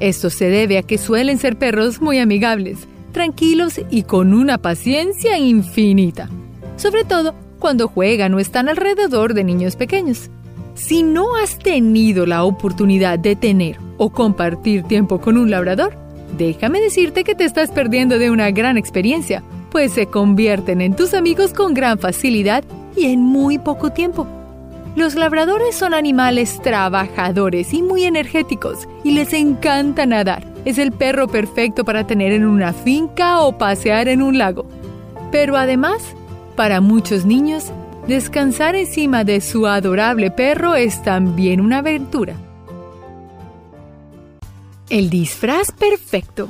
Esto 0.00 0.30
se 0.30 0.48
debe 0.48 0.78
a 0.78 0.82
que 0.82 0.98
suelen 0.98 1.38
ser 1.38 1.56
perros 1.56 2.00
muy 2.00 2.18
amigables, 2.18 2.88
tranquilos 3.14 3.80
y 3.90 4.02
con 4.02 4.34
una 4.34 4.58
paciencia 4.58 5.38
infinita, 5.38 6.28
sobre 6.76 7.04
todo 7.04 7.34
cuando 7.58 7.88
juegan 7.88 8.34
o 8.34 8.38
están 8.38 8.68
alrededor 8.68 9.32
de 9.32 9.44
niños 9.44 9.76
pequeños. 9.76 10.28
Si 10.74 11.02
no 11.02 11.36
has 11.36 11.58
tenido 11.58 12.26
la 12.26 12.44
oportunidad 12.44 13.18
de 13.18 13.36
tener 13.36 13.78
o 13.96 14.10
compartir 14.10 14.82
tiempo 14.82 15.18
con 15.20 15.38
un 15.38 15.50
labrador, 15.50 15.96
déjame 16.36 16.80
decirte 16.80 17.24
que 17.24 17.34
te 17.34 17.44
estás 17.44 17.70
perdiendo 17.70 18.18
de 18.18 18.30
una 18.30 18.50
gran 18.50 18.76
experiencia, 18.76 19.42
pues 19.70 19.92
se 19.92 20.06
convierten 20.06 20.82
en 20.82 20.94
tus 20.94 21.14
amigos 21.14 21.54
con 21.54 21.72
gran 21.72 21.98
facilidad 21.98 22.64
y 22.96 23.06
en 23.06 23.20
muy 23.20 23.58
poco 23.58 23.90
tiempo. 23.90 24.26
Los 24.96 25.14
labradores 25.14 25.74
son 25.74 25.94
animales 25.94 26.60
trabajadores 26.62 27.72
y 27.72 27.82
muy 27.82 28.04
energéticos 28.04 28.88
y 29.02 29.12
les 29.12 29.32
encanta 29.32 30.06
nadar. 30.06 30.53
Es 30.64 30.78
el 30.78 30.92
perro 30.92 31.28
perfecto 31.28 31.84
para 31.84 32.06
tener 32.06 32.32
en 32.32 32.44
una 32.44 32.72
finca 32.72 33.40
o 33.40 33.58
pasear 33.58 34.08
en 34.08 34.22
un 34.22 34.38
lago. 34.38 34.66
Pero 35.30 35.56
además, 35.56 36.14
para 36.56 36.80
muchos 36.80 37.26
niños, 37.26 37.72
descansar 38.06 38.76
encima 38.76 39.24
de 39.24 39.40
su 39.40 39.66
adorable 39.66 40.30
perro 40.30 40.74
es 40.74 41.02
también 41.02 41.60
una 41.60 41.78
aventura. 41.78 42.36
El 44.88 45.10
disfraz 45.10 45.72
perfecto. 45.72 46.48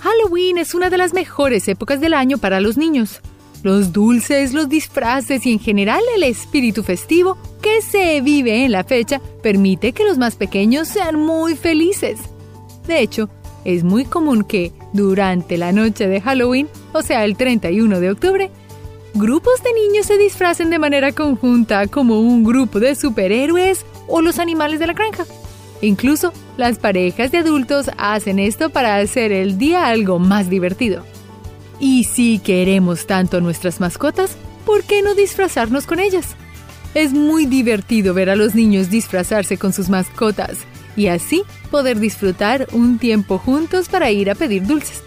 Halloween 0.00 0.58
es 0.58 0.74
una 0.74 0.90
de 0.90 0.98
las 0.98 1.12
mejores 1.14 1.66
épocas 1.68 2.00
del 2.00 2.14
año 2.14 2.38
para 2.38 2.60
los 2.60 2.76
niños. 2.76 3.20
Los 3.62 3.92
dulces, 3.92 4.52
los 4.52 4.68
disfraces 4.68 5.46
y 5.46 5.52
en 5.52 5.58
general 5.58 6.02
el 6.14 6.22
espíritu 6.22 6.82
festivo 6.82 7.38
que 7.62 7.82
se 7.82 8.20
vive 8.20 8.64
en 8.64 8.72
la 8.72 8.84
fecha 8.84 9.20
permite 9.42 9.92
que 9.92 10.04
los 10.04 10.18
más 10.18 10.36
pequeños 10.36 10.88
sean 10.88 11.18
muy 11.18 11.56
felices. 11.56 12.20
De 12.86 13.00
hecho, 13.00 13.28
es 13.64 13.82
muy 13.82 14.04
común 14.04 14.44
que, 14.44 14.72
durante 14.92 15.56
la 15.56 15.72
noche 15.72 16.06
de 16.06 16.20
Halloween, 16.20 16.68
o 16.92 17.02
sea 17.02 17.24
el 17.24 17.36
31 17.36 17.98
de 17.98 18.10
octubre, 18.10 18.50
grupos 19.14 19.62
de 19.62 19.72
niños 19.72 20.06
se 20.06 20.18
disfracen 20.18 20.70
de 20.70 20.78
manera 20.78 21.12
conjunta 21.12 21.88
como 21.88 22.20
un 22.20 22.44
grupo 22.44 22.78
de 22.78 22.94
superhéroes 22.94 23.84
o 24.06 24.20
los 24.20 24.38
animales 24.38 24.78
de 24.78 24.86
la 24.86 24.92
granja. 24.92 25.24
Incluso 25.80 26.32
las 26.56 26.78
parejas 26.78 27.32
de 27.32 27.38
adultos 27.38 27.90
hacen 27.98 28.38
esto 28.38 28.70
para 28.70 28.96
hacer 28.96 29.32
el 29.32 29.58
día 29.58 29.88
algo 29.88 30.18
más 30.18 30.48
divertido. 30.48 31.02
Y 31.80 32.04
si 32.04 32.38
queremos 32.38 33.06
tanto 33.06 33.38
a 33.38 33.40
nuestras 33.40 33.80
mascotas, 33.80 34.36
¿por 34.64 34.84
qué 34.84 35.02
no 35.02 35.14
disfrazarnos 35.14 35.86
con 35.86 35.98
ellas? 35.98 36.36
Es 36.94 37.12
muy 37.12 37.44
divertido 37.46 38.14
ver 38.14 38.30
a 38.30 38.36
los 38.36 38.54
niños 38.54 38.88
disfrazarse 38.88 39.58
con 39.58 39.72
sus 39.72 39.90
mascotas 39.90 40.64
y 40.96 41.08
así 41.08 41.42
poder 41.70 41.98
disfrutar 42.00 42.66
un 42.72 42.98
tiempo 42.98 43.38
juntos 43.38 43.88
para 43.88 44.10
ir 44.10 44.30
a 44.30 44.34
pedir 44.34 44.66
dulces. 44.66 45.02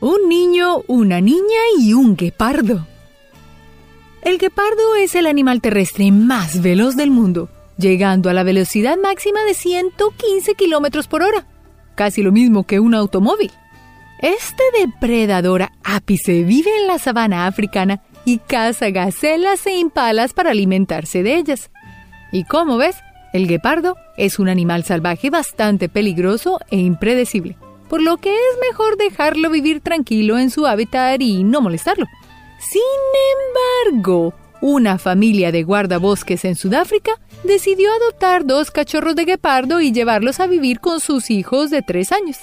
Un 0.00 0.28
niño, 0.28 0.82
una 0.86 1.20
niña 1.20 1.60
y 1.78 1.92
un 1.92 2.14
guepardo. 2.14 2.86
El 4.22 4.38
guepardo 4.38 4.94
es 4.96 5.14
el 5.14 5.26
animal 5.26 5.60
terrestre 5.60 6.12
más 6.12 6.62
veloz 6.62 6.94
del 6.96 7.10
mundo 7.10 7.48
llegando 7.78 8.28
a 8.28 8.34
la 8.34 8.42
velocidad 8.42 8.98
máxima 9.02 9.42
de 9.44 9.54
115 9.54 10.54
km 10.54 11.06
por 11.08 11.22
hora, 11.22 11.46
casi 11.94 12.22
lo 12.22 12.32
mismo 12.32 12.64
que 12.64 12.80
un 12.80 12.94
automóvil. 12.94 13.52
Este 14.20 14.62
depredador 14.78 15.68
ápice 15.84 16.42
vive 16.42 16.70
en 16.80 16.88
la 16.88 16.98
sabana 16.98 17.46
africana 17.46 18.02
y 18.24 18.38
caza 18.38 18.90
gacelas 18.90 19.64
e 19.66 19.78
impalas 19.78 20.32
para 20.32 20.50
alimentarse 20.50 21.22
de 21.22 21.36
ellas. 21.36 21.70
Y 22.32 22.44
como 22.44 22.76
ves, 22.76 22.96
el 23.32 23.46
guepardo 23.46 23.96
es 24.16 24.38
un 24.38 24.48
animal 24.48 24.84
salvaje 24.84 25.30
bastante 25.30 25.88
peligroso 25.88 26.58
e 26.70 26.78
impredecible, 26.78 27.56
por 27.88 28.02
lo 28.02 28.16
que 28.16 28.34
es 28.34 28.58
mejor 28.68 28.96
dejarlo 28.96 29.50
vivir 29.50 29.80
tranquilo 29.80 30.38
en 30.38 30.50
su 30.50 30.66
hábitat 30.66 31.20
y 31.20 31.44
no 31.44 31.60
molestarlo. 31.60 32.06
Sin 32.58 32.82
embargo, 33.92 34.34
una 34.60 34.98
familia 34.98 35.52
de 35.52 35.62
guardabosques 35.62 36.44
en 36.44 36.56
Sudáfrica 36.56 37.12
decidió 37.44 37.92
adoptar 37.92 38.44
dos 38.44 38.70
cachorros 38.70 39.14
de 39.14 39.24
guepardo 39.24 39.80
y 39.80 39.92
llevarlos 39.92 40.40
a 40.40 40.46
vivir 40.46 40.80
con 40.80 41.00
sus 41.00 41.30
hijos 41.30 41.70
de 41.70 41.82
tres 41.82 42.10
años. 42.10 42.38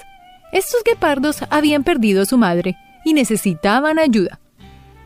Estos 0.53 0.83
guepardos 0.85 1.39
habían 1.49 1.83
perdido 1.83 2.21
a 2.21 2.25
su 2.25 2.37
madre 2.37 2.77
y 3.03 3.13
necesitaban 3.13 3.99
ayuda. 3.99 4.39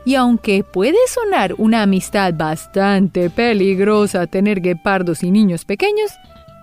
Y 0.05 0.15
aunque 0.15 0.63
puede 0.63 0.97
sonar 1.07 1.55
una 1.57 1.83
amistad 1.83 2.33
bastante 2.33 3.29
peligrosa 3.29 4.27
tener 4.27 4.61
guepardos 4.61 5.23
y 5.23 5.31
niños 5.31 5.65
pequeños, 5.65 6.11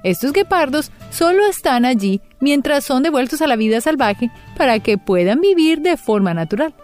estos 0.02 0.32
guepardos 0.32 0.90
solo 1.10 1.46
están 1.46 1.84
allí 1.84 2.20
mientras 2.40 2.84
son 2.84 3.02
devueltos 3.02 3.42
a 3.42 3.46
la 3.46 3.56
vida 3.56 3.80
salvaje 3.80 4.30
para 4.56 4.78
que 4.78 4.98
puedan 4.98 5.40
vivir 5.40 5.80
de 5.80 5.96
forma 5.96 6.32
natural. 6.32 6.74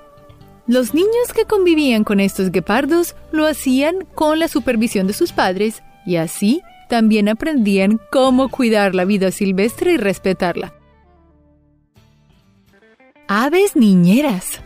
Los 0.67 0.95
niños 0.95 1.33
que 1.35 1.45
convivían 1.45 2.05
con 2.05 2.21
estos 2.21 2.51
guepardos 2.51 3.17
lo 3.31 3.47
hacían 3.47 4.07
con 4.15 4.39
la 4.39 4.49
supervisión 4.49 5.07
de 5.07 5.13
sus 5.13 5.33
padres 5.33 5.83
y 6.07 6.17
así 6.17 6.63
también 6.89 7.29
aprendían 7.29 8.01
cómo 8.11 8.49
cuidar 8.49 8.95
la 8.95 9.05
vida 9.05 9.31
silvestre 9.31 9.93
y 9.93 9.97
respetarla. 9.97 10.75
Aves 13.29 13.77
niñeras. 13.77 14.61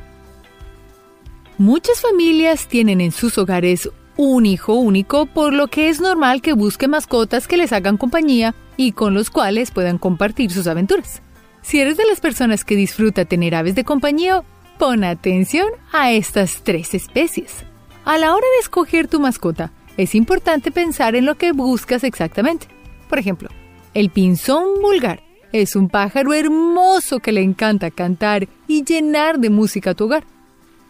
Muchas 1.58 2.02
familias 2.02 2.68
tienen 2.68 3.00
en 3.00 3.12
sus 3.12 3.38
hogares 3.38 3.88
un 4.18 4.44
hijo 4.44 4.74
único, 4.74 5.24
por 5.24 5.54
lo 5.54 5.68
que 5.68 5.88
es 5.88 6.02
normal 6.02 6.42
que 6.42 6.52
busque 6.52 6.86
mascotas 6.86 7.48
que 7.48 7.56
les 7.56 7.72
hagan 7.72 7.96
compañía 7.96 8.54
y 8.76 8.92
con 8.92 9.14
los 9.14 9.30
cuales 9.30 9.70
puedan 9.70 9.96
compartir 9.96 10.50
sus 10.50 10.66
aventuras. 10.66 11.22
Si 11.62 11.80
eres 11.80 11.96
de 11.96 12.04
las 12.04 12.20
personas 12.20 12.62
que 12.62 12.76
disfruta 12.76 13.24
tener 13.24 13.54
aves 13.54 13.74
de 13.74 13.84
compañía, 13.84 14.44
pon 14.78 15.02
atención 15.02 15.68
a 15.92 16.12
estas 16.12 16.62
tres 16.62 16.92
especies. 16.92 17.64
A 18.04 18.18
la 18.18 18.34
hora 18.34 18.46
de 18.56 18.60
escoger 18.60 19.08
tu 19.08 19.18
mascota, 19.18 19.72
es 19.96 20.14
importante 20.14 20.70
pensar 20.70 21.16
en 21.16 21.24
lo 21.24 21.36
que 21.36 21.52
buscas 21.52 22.04
exactamente. 22.04 22.68
Por 23.08 23.18
ejemplo, 23.18 23.48
el 23.94 24.10
pinzón 24.10 24.82
vulgar 24.82 25.22
es 25.52 25.74
un 25.74 25.88
pájaro 25.88 26.34
hermoso 26.34 27.20
que 27.20 27.32
le 27.32 27.40
encanta 27.40 27.90
cantar 27.90 28.46
y 28.68 28.84
llenar 28.84 29.38
de 29.38 29.48
música 29.48 29.94
tu 29.94 30.04
hogar. 30.04 30.26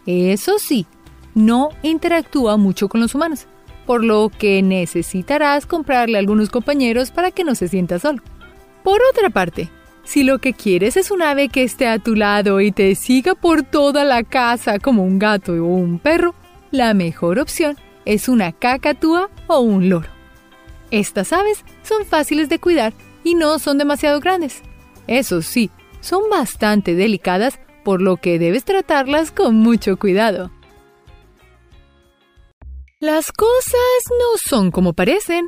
Eso 0.07 0.57
sí, 0.57 0.87
no 1.35 1.69
interactúa 1.83 2.57
mucho 2.57 2.89
con 2.89 3.01
los 3.01 3.13
humanos, 3.13 3.45
por 3.85 4.03
lo 4.03 4.29
que 4.29 4.63
necesitarás 4.63 5.67
comprarle 5.67 6.17
algunos 6.17 6.49
compañeros 6.49 7.11
para 7.11 7.29
que 7.29 7.43
no 7.43 7.53
se 7.53 7.67
sienta 7.67 7.99
solo. 7.99 8.23
Por 8.83 8.99
otra 9.11 9.29
parte, 9.29 9.69
si 10.03 10.23
lo 10.23 10.39
que 10.39 10.53
quieres 10.53 10.95
es 10.95 11.11
un 11.11 11.21
ave 11.21 11.49
que 11.49 11.63
esté 11.63 11.87
a 11.87 11.99
tu 11.99 12.15
lado 12.15 12.61
y 12.61 12.71
te 12.71 12.95
siga 12.95 13.35
por 13.35 13.63
toda 13.63 14.05
la 14.05 14.23
casa 14.23 14.79
como 14.79 15.03
un 15.03 15.19
gato 15.19 15.51
o 15.51 15.65
un 15.65 15.99
perro, 15.99 16.33
la 16.71 16.93
mejor 16.93 17.37
opción 17.37 17.77
es 18.05 18.29
una 18.29 18.53
cacatúa 18.53 19.29
o 19.47 19.59
un 19.59 19.89
loro. 19.89 20.07
Estas 20.89 21.33
aves 21.33 21.65
son 21.83 22.05
fáciles 22.05 22.47
de 22.47 22.59
cuidar 22.59 22.93
y 23.25 23.35
no 23.35 23.59
son 23.59 23.77
demasiado 23.77 24.21
grandes. 24.21 24.61
Eso 25.05 25.41
sí, 25.41 25.69
son 25.99 26.29
bastante 26.29 26.95
delicadas, 26.95 27.59
por 27.87 28.01
lo 28.01 28.17
que 28.17 28.37
debes 28.37 28.65
tratarlas 28.65 29.31
con 29.31 29.55
mucho 29.55 29.95
cuidado. 29.95 30.51
Las 32.99 33.31
cosas 33.31 34.03
no 34.09 34.37
son 34.43 34.71
como 34.71 34.91
parecen. 34.91 35.47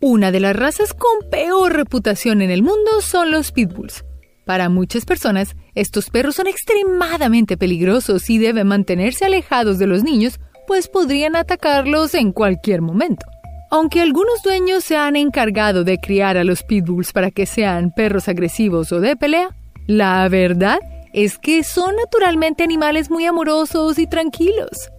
Una 0.00 0.32
de 0.32 0.40
las 0.40 0.56
razas 0.56 0.94
con 0.94 1.28
peor 1.30 1.74
reputación 1.74 2.40
en 2.40 2.50
el 2.50 2.62
mundo 2.62 3.02
son 3.02 3.30
los 3.30 3.52
pitbulls. 3.52 4.06
Para 4.46 4.70
muchas 4.70 5.04
personas, 5.04 5.54
estos 5.74 6.08
perros 6.08 6.36
son 6.36 6.46
extremadamente 6.46 7.58
peligrosos 7.58 8.30
y 8.30 8.38
deben 8.38 8.68
mantenerse 8.68 9.26
alejados 9.26 9.78
de 9.78 9.86
los 9.86 10.02
niños 10.02 10.40
pues 10.66 10.88
podrían 10.88 11.36
atacarlos 11.36 12.14
en 12.14 12.32
cualquier 12.32 12.80
momento. 12.80 13.26
Aunque 13.70 14.00
algunos 14.00 14.42
dueños 14.42 14.82
se 14.82 14.96
han 14.96 15.16
encargado 15.16 15.84
de 15.84 15.98
criar 15.98 16.38
a 16.38 16.44
los 16.44 16.62
pitbulls 16.62 17.12
para 17.12 17.30
que 17.30 17.44
sean 17.44 17.92
perros 17.94 18.28
agresivos 18.28 18.92
o 18.92 19.00
de 19.00 19.14
pelea, 19.14 19.54
la 19.86 20.28
verdad 20.28 20.78
es 21.12 21.38
que 21.38 21.64
son 21.64 21.96
naturalmente 21.96 22.62
animales 22.62 23.10
muy 23.10 23.26
amorosos 23.26 23.98
y 23.98 24.06
tranquilos. 24.06 24.90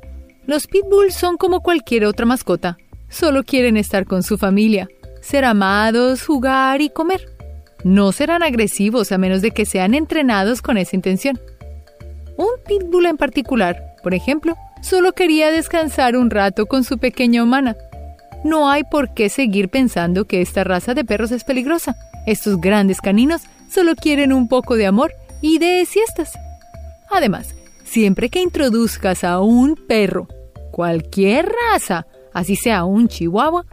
Los 0.45 0.67
pitbulls 0.67 1.15
son 1.15 1.37
como 1.37 1.61
cualquier 1.61 2.05
otra 2.05 2.25
mascota, 2.25 2.77
solo 3.09 3.43
quieren 3.43 3.77
estar 3.77 4.05
con 4.05 4.23
su 4.23 4.37
familia, 4.37 4.89
ser 5.21 5.45
amados, 5.45 6.25
jugar 6.25 6.81
y 6.81 6.89
comer. 6.89 7.29
No 7.83 8.11
serán 8.11 8.43
agresivos 8.43 9.11
a 9.11 9.17
menos 9.17 9.41
de 9.41 9.51
que 9.51 9.65
sean 9.65 9.93
entrenados 9.93 10.61
con 10.61 10.77
esa 10.77 10.95
intención. 10.95 11.39
Un 12.37 12.49
pitbull 12.67 13.05
en 13.05 13.17
particular, 13.17 13.95
por 14.03 14.13
ejemplo, 14.13 14.55
Solo 14.81 15.13
quería 15.13 15.51
descansar 15.51 16.17
un 16.17 16.31
rato 16.31 16.65
con 16.65 16.83
su 16.83 16.97
pequeña 16.97 17.43
humana. 17.43 17.77
No 18.43 18.69
hay 18.69 18.83
por 18.83 19.13
qué 19.13 19.29
seguir 19.29 19.69
pensando 19.69 20.25
que 20.25 20.41
esta 20.41 20.63
raza 20.63 20.95
de 20.95 21.05
perros 21.05 21.31
es 21.31 21.43
peligrosa. 21.43 21.95
Estos 22.25 22.59
grandes 22.59 22.99
caninos 22.99 23.43
solo 23.71 23.95
quieren 23.95 24.33
un 24.33 24.47
poco 24.47 24.75
de 24.75 24.85
amor 24.85 25.13
y 25.41 25.57
de 25.57 25.85
siestas. 25.85 26.33
Además, 27.09 27.55
siempre 27.83 28.29
que 28.29 28.41
introduzcas 28.41 29.23
a 29.23 29.39
un 29.39 29.75
perro, 29.75 30.27
cualquier 30.71 31.51
raza, 31.71 32.05
así 32.33 32.55
sea 32.55 32.83
un 32.83 33.07
chihuahua, 33.07 33.65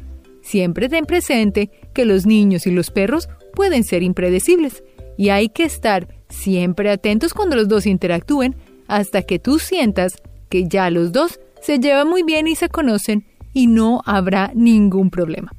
siempre 0.42 0.88
ten 0.88 1.04
presente 1.04 1.70
que 1.92 2.04
los 2.04 2.26
niños 2.26 2.66
y 2.66 2.70
los 2.70 2.90
perros 2.90 3.28
pueden 3.54 3.84
ser 3.84 4.02
impredecibles 4.02 4.82
y 5.16 5.30
hay 5.30 5.48
que 5.48 5.64
estar 5.64 6.08
siempre 6.28 6.90
atentos 6.90 7.34
cuando 7.34 7.56
los 7.56 7.68
dos 7.68 7.86
interactúen 7.86 8.56
hasta 8.86 9.22
que 9.22 9.38
tú 9.38 9.58
sientas 9.58 10.22
que 10.48 10.68
ya 10.68 10.90
los 10.90 11.12
dos 11.12 11.40
se 11.60 11.78
llevan 11.78 12.08
muy 12.08 12.22
bien 12.22 12.46
y 12.46 12.54
se 12.54 12.68
conocen 12.68 13.26
y 13.52 13.66
no 13.66 14.02
habrá 14.06 14.52
ningún 14.54 15.10
problema. 15.10 15.52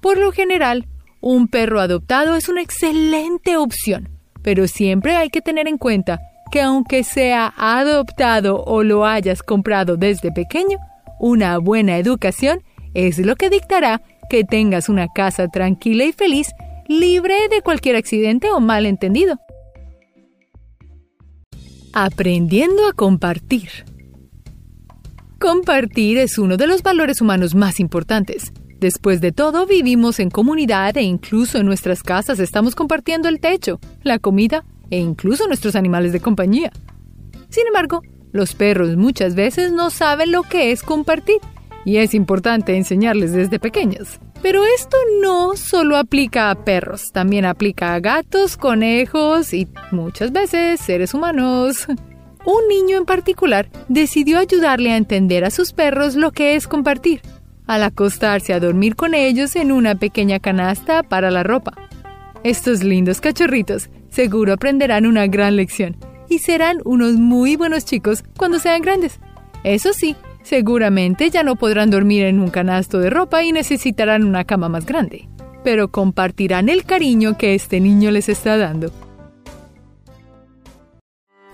Por 0.00 0.18
lo 0.18 0.32
general, 0.32 0.86
un 1.20 1.48
perro 1.48 1.80
adoptado 1.80 2.34
es 2.36 2.48
una 2.48 2.62
excelente 2.62 3.56
opción, 3.56 4.08
pero 4.42 4.68
siempre 4.68 5.16
hay 5.16 5.30
que 5.30 5.40
tener 5.40 5.68
en 5.68 5.78
cuenta 5.78 6.20
que 6.50 6.60
aunque 6.60 7.04
sea 7.04 7.52
adoptado 7.56 8.62
o 8.62 8.82
lo 8.82 9.04
hayas 9.04 9.42
comprado 9.42 9.96
desde 9.96 10.30
pequeño, 10.32 10.78
una 11.18 11.58
buena 11.58 11.98
educación 11.98 12.62
es 12.94 13.18
lo 13.18 13.36
que 13.36 13.50
dictará 13.50 14.02
que 14.30 14.44
tengas 14.44 14.88
una 14.88 15.08
casa 15.08 15.48
tranquila 15.48 16.04
y 16.04 16.12
feliz, 16.12 16.48
libre 16.88 17.48
de 17.48 17.62
cualquier 17.62 17.96
accidente 17.96 18.50
o 18.50 18.60
malentendido. 18.60 19.38
Aprendiendo 21.92 22.86
a 22.86 22.92
compartir. 22.92 23.70
Compartir 25.38 26.18
es 26.18 26.38
uno 26.38 26.56
de 26.56 26.66
los 26.66 26.82
valores 26.82 27.20
humanos 27.20 27.54
más 27.54 27.80
importantes. 27.80 28.52
Después 28.80 29.22
de 29.22 29.32
todo, 29.32 29.66
vivimos 29.66 30.20
en 30.20 30.28
comunidad 30.28 30.96
e 30.98 31.02
incluso 31.02 31.58
en 31.58 31.66
nuestras 31.66 32.02
casas 32.02 32.38
estamos 32.38 32.74
compartiendo 32.74 33.28
el 33.28 33.40
techo, 33.40 33.80
la 34.02 34.18
comida 34.18 34.64
e 34.90 34.98
incluso 34.98 35.46
nuestros 35.46 35.76
animales 35.76 36.12
de 36.12 36.20
compañía. 36.20 36.70
Sin 37.48 37.66
embargo, 37.66 38.02
los 38.32 38.54
perros 38.54 38.96
muchas 38.96 39.34
veces 39.34 39.72
no 39.72 39.88
saben 39.88 40.30
lo 40.30 40.42
que 40.42 40.72
es 40.72 40.82
compartir 40.82 41.38
y 41.86 41.96
es 41.96 42.12
importante 42.14 42.76
enseñarles 42.76 43.32
desde 43.32 43.58
pequeños. 43.58 44.20
Pero 44.42 44.62
esto 44.64 44.96
no 45.22 45.56
solo 45.56 45.96
aplica 45.96 46.50
a 46.50 46.64
perros, 46.64 47.12
también 47.12 47.46
aplica 47.46 47.94
a 47.94 48.00
gatos, 48.00 48.58
conejos 48.58 49.54
y 49.54 49.66
muchas 49.90 50.32
veces 50.32 50.80
seres 50.80 51.14
humanos. 51.14 51.86
un 52.44 52.68
niño 52.68 52.98
en 52.98 53.06
particular 53.06 53.68
decidió 53.88 54.38
ayudarle 54.38 54.92
a 54.92 54.96
entender 54.98 55.44
a 55.44 55.50
sus 55.50 55.72
perros 55.72 56.14
lo 56.14 56.30
que 56.32 56.56
es 56.56 56.68
compartir, 56.68 57.22
al 57.66 57.82
acostarse 57.82 58.52
a 58.52 58.60
dormir 58.60 58.96
con 58.96 59.14
ellos 59.14 59.56
en 59.56 59.72
una 59.72 59.94
pequeña 59.94 60.40
canasta 60.40 61.02
para 61.02 61.30
la 61.30 61.42
ropa. 61.42 61.72
Estos 62.44 62.82
lindos 62.82 63.20
cachorritos 63.20 63.90
seguro 64.10 64.52
aprenderán 64.52 65.06
una 65.06 65.26
gran 65.26 65.56
lección 65.56 65.96
y 66.28 66.38
serán 66.38 66.78
unos 66.84 67.14
muy 67.14 67.56
buenos 67.56 67.84
chicos 67.84 68.24
cuando 68.36 68.58
sean 68.58 68.82
grandes. 68.82 69.20
Eso 69.64 69.92
sí, 69.92 70.16
seguramente 70.42 71.30
ya 71.30 71.42
no 71.42 71.56
podrán 71.56 71.90
dormir 71.90 72.24
en 72.24 72.40
un 72.40 72.50
canasto 72.50 72.98
de 72.98 73.10
ropa 73.10 73.42
y 73.42 73.52
necesitarán 73.52 74.24
una 74.24 74.44
cama 74.44 74.68
más 74.68 74.86
grande, 74.86 75.28
pero 75.64 75.88
compartirán 75.88 76.68
el 76.68 76.84
cariño 76.84 77.36
que 77.36 77.54
este 77.54 77.80
niño 77.80 78.10
les 78.10 78.28
está 78.28 78.56
dando 78.56 78.92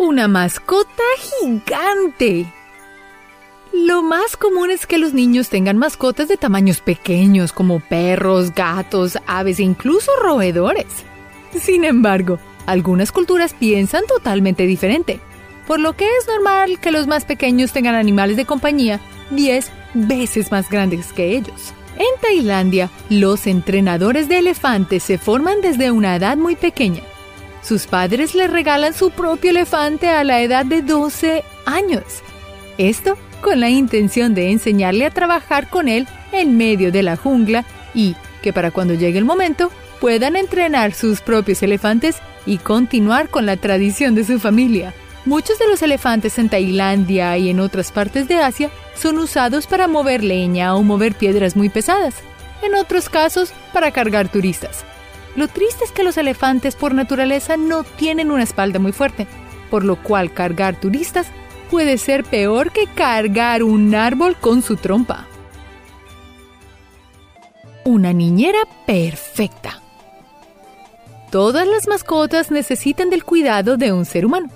una 0.02 0.26
mascota 0.26 1.02
gigante. 1.40 2.46
Lo 3.72 4.02
más 4.02 4.36
común 4.36 4.70
es 4.70 4.86
que 4.86 4.98
los 4.98 5.14
niños 5.14 5.48
tengan 5.48 5.78
mascotas 5.78 6.28
de 6.28 6.36
tamaños 6.36 6.80
pequeños 6.80 7.52
como 7.52 7.80
perros, 7.80 8.54
gatos, 8.54 9.18
aves 9.26 9.58
e 9.58 9.62
incluso 9.62 10.10
roedores. 10.22 10.86
Sin 11.58 11.84
embargo, 11.84 12.38
algunas 12.66 13.12
culturas 13.12 13.54
piensan 13.54 14.04
totalmente 14.06 14.66
diferente, 14.66 15.20
por 15.66 15.80
lo 15.80 15.94
que 15.94 16.04
es 16.04 16.26
normal 16.28 16.78
que 16.80 16.92
los 16.92 17.06
más 17.06 17.24
pequeños 17.24 17.72
tengan 17.72 17.94
animales 17.94 18.36
de 18.36 18.44
compañía 18.44 19.00
10 19.30 19.70
veces 19.94 20.50
más 20.50 20.68
grandes 20.68 21.12
que 21.12 21.36
ellos. 21.36 21.72
En 21.96 22.20
Tailandia, 22.20 22.90
los 23.08 23.46
entrenadores 23.46 24.28
de 24.28 24.38
elefantes 24.38 25.02
se 25.02 25.18
forman 25.18 25.60
desde 25.60 25.90
una 25.90 26.16
edad 26.16 26.36
muy 26.36 26.56
pequeña 26.56 27.02
sus 27.62 27.86
padres 27.86 28.34
le 28.34 28.48
regalan 28.48 28.92
su 28.92 29.10
propio 29.10 29.50
elefante 29.50 30.08
a 30.08 30.24
la 30.24 30.40
edad 30.40 30.66
de 30.66 30.82
12 30.82 31.44
años. 31.64 32.02
Esto 32.76 33.16
con 33.42 33.60
la 33.60 33.68
intención 33.68 34.34
de 34.34 34.50
enseñarle 34.50 35.04
a 35.04 35.10
trabajar 35.10 35.68
con 35.68 35.88
él 35.88 36.06
en 36.32 36.56
medio 36.56 36.90
de 36.90 37.02
la 37.02 37.16
jungla 37.16 37.66
y 37.92 38.16
que 38.40 38.54
para 38.54 38.70
cuando 38.70 38.94
llegue 38.94 39.18
el 39.18 39.26
momento 39.26 39.70
puedan 40.00 40.36
entrenar 40.36 40.94
sus 40.94 41.20
propios 41.20 41.62
elefantes 41.62 42.16
y 42.46 42.58
continuar 42.58 43.28
con 43.28 43.44
la 43.44 43.56
tradición 43.56 44.14
de 44.14 44.24
su 44.24 44.40
familia. 44.40 44.94
Muchos 45.24 45.58
de 45.58 45.68
los 45.68 45.82
elefantes 45.82 46.38
en 46.38 46.48
Tailandia 46.48 47.36
y 47.36 47.50
en 47.50 47.60
otras 47.60 47.92
partes 47.92 48.26
de 48.26 48.40
Asia 48.40 48.70
son 48.94 49.18
usados 49.18 49.66
para 49.66 49.86
mover 49.86 50.24
leña 50.24 50.74
o 50.74 50.82
mover 50.82 51.14
piedras 51.14 51.54
muy 51.54 51.68
pesadas, 51.68 52.14
en 52.62 52.74
otros 52.74 53.08
casos 53.08 53.52
para 53.72 53.92
cargar 53.92 54.28
turistas. 54.28 54.84
Lo 55.36 55.48
triste 55.48 55.84
es 55.84 55.92
que 55.92 56.02
los 56.02 56.16
elefantes 56.16 56.74
por 56.74 56.94
naturaleza 56.94 57.56
no 57.56 57.84
tienen 57.84 58.30
una 58.30 58.42
espalda 58.42 58.78
muy 58.78 58.92
fuerte, 58.92 59.26
por 59.70 59.84
lo 59.84 59.96
cual 59.96 60.32
cargar 60.32 60.78
turistas 60.78 61.28
puede 61.72 61.96
ser 61.96 62.22
peor 62.24 62.70
que 62.70 62.86
cargar 62.86 63.62
un 63.62 63.94
árbol 63.94 64.36
con 64.36 64.60
su 64.60 64.76
trompa. 64.76 65.26
Una 67.86 68.12
niñera 68.12 68.58
perfecta. 68.86 69.80
Todas 71.30 71.66
las 71.66 71.88
mascotas 71.88 72.50
necesitan 72.50 73.08
del 73.08 73.24
cuidado 73.24 73.78
de 73.78 73.90
un 73.90 74.04
ser 74.04 74.26
humano. 74.26 74.50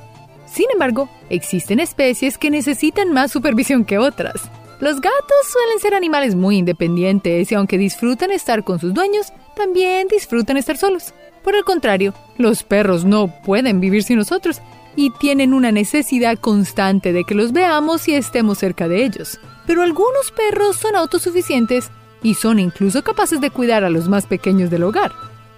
Sin 0.45 0.67
embargo, 0.71 1.09
existen 1.31 1.81
especies 1.81 2.37
que 2.37 2.51
necesitan 2.51 3.15
más 3.15 3.33
supervisión 3.33 3.87
que 3.87 3.97
otras. 3.97 4.51
Los 4.79 5.01
gatos 5.01 5.39
suelen 5.51 5.79
ser 5.79 5.95
animales 5.95 6.35
muy 6.35 6.59
independientes 6.59 7.51
y 7.51 7.55
aunque 7.55 7.79
disfrutan 7.79 8.31
estar 8.31 8.63
con 8.63 8.79
sus 8.79 8.93
dueños, 8.93 9.33
también 9.57 10.07
disfrutan 10.09 10.59
estar 10.59 10.77
solos. 10.77 11.15
Por 11.43 11.55
el 11.55 11.65
contrario, 11.65 12.13
los 12.37 12.63
perros 12.63 13.07
no 13.07 13.29
pueden 13.43 13.81
vivir 13.81 14.03
sin 14.03 14.19
nosotros 14.19 14.61
y 14.97 15.11
tienen 15.11 15.55
una 15.55 15.71
necesidad 15.71 16.39
constante 16.39 17.13
de 17.13 17.25
que 17.25 17.35
los 17.35 17.53
veamos 17.53 18.09
y 18.09 18.15
estemos 18.15 18.59
cerca 18.59 18.89
de 18.89 19.05
ellos. 19.05 19.39
Pero 19.67 19.83
algunos 19.83 20.33
perros 20.35 20.77
son 20.77 20.97
autosuficientes 20.97 21.91
y 22.23 22.35
son 22.35 22.59
incluso 22.59 23.05
capaces 23.05 23.41
de 23.41 23.51
cuidar 23.51 23.85
a 23.85 23.91
los 23.91 24.09
más 24.09 24.27
pequeños 24.27 24.71
del 24.71 24.83
hogar. 24.83 25.13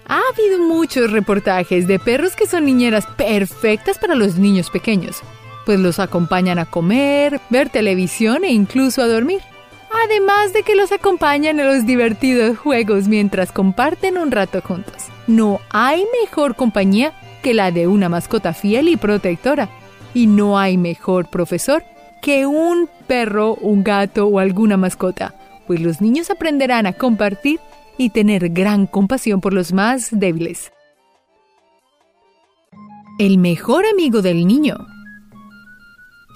Ha 0.07 0.19
habido 0.33 0.59
muchos 0.59 1.11
reportajes 1.11 1.87
de 1.87 1.99
perros 1.99 2.35
que 2.35 2.47
son 2.47 2.65
niñeras 2.65 3.05
perfectas 3.17 3.97
para 3.97 4.15
los 4.15 4.35
niños 4.35 4.69
pequeños, 4.69 5.21
pues 5.65 5.79
los 5.79 5.99
acompañan 5.99 6.59
a 6.59 6.65
comer, 6.65 7.39
ver 7.49 7.69
televisión 7.69 8.43
e 8.43 8.51
incluso 8.51 9.01
a 9.01 9.07
dormir. 9.07 9.41
Además 10.05 10.53
de 10.53 10.63
que 10.63 10.75
los 10.75 10.91
acompañan 10.91 11.59
en 11.59 11.65
los 11.65 11.85
divertidos 11.85 12.57
juegos 12.57 13.07
mientras 13.07 13.51
comparten 13.51 14.17
un 14.17 14.31
rato 14.31 14.61
juntos. 14.61 15.05
No 15.27 15.61
hay 15.69 16.05
mejor 16.21 16.55
compañía 16.55 17.13
que 17.41 17.53
la 17.53 17.71
de 17.71 17.87
una 17.87 18.09
mascota 18.09 18.53
fiel 18.53 18.87
y 18.87 18.97
protectora. 18.97 19.69
Y 20.13 20.27
no 20.27 20.57
hay 20.57 20.77
mejor 20.77 21.29
profesor 21.29 21.83
que 22.21 22.45
un 22.45 22.89
perro, 23.07 23.55
un 23.55 23.83
gato 23.83 24.27
o 24.27 24.39
alguna 24.39 24.77
mascota, 24.77 25.35
pues 25.67 25.79
los 25.79 26.01
niños 26.01 26.29
aprenderán 26.29 26.85
a 26.85 26.93
compartir 26.93 27.59
y 27.97 28.09
tener 28.09 28.49
gran 28.49 28.87
compasión 28.87 29.41
por 29.41 29.53
los 29.53 29.73
más 29.73 30.09
débiles. 30.11 30.71
El 33.19 33.37
mejor 33.37 33.85
amigo 33.85 34.21
del 34.21 34.47
niño 34.47 34.77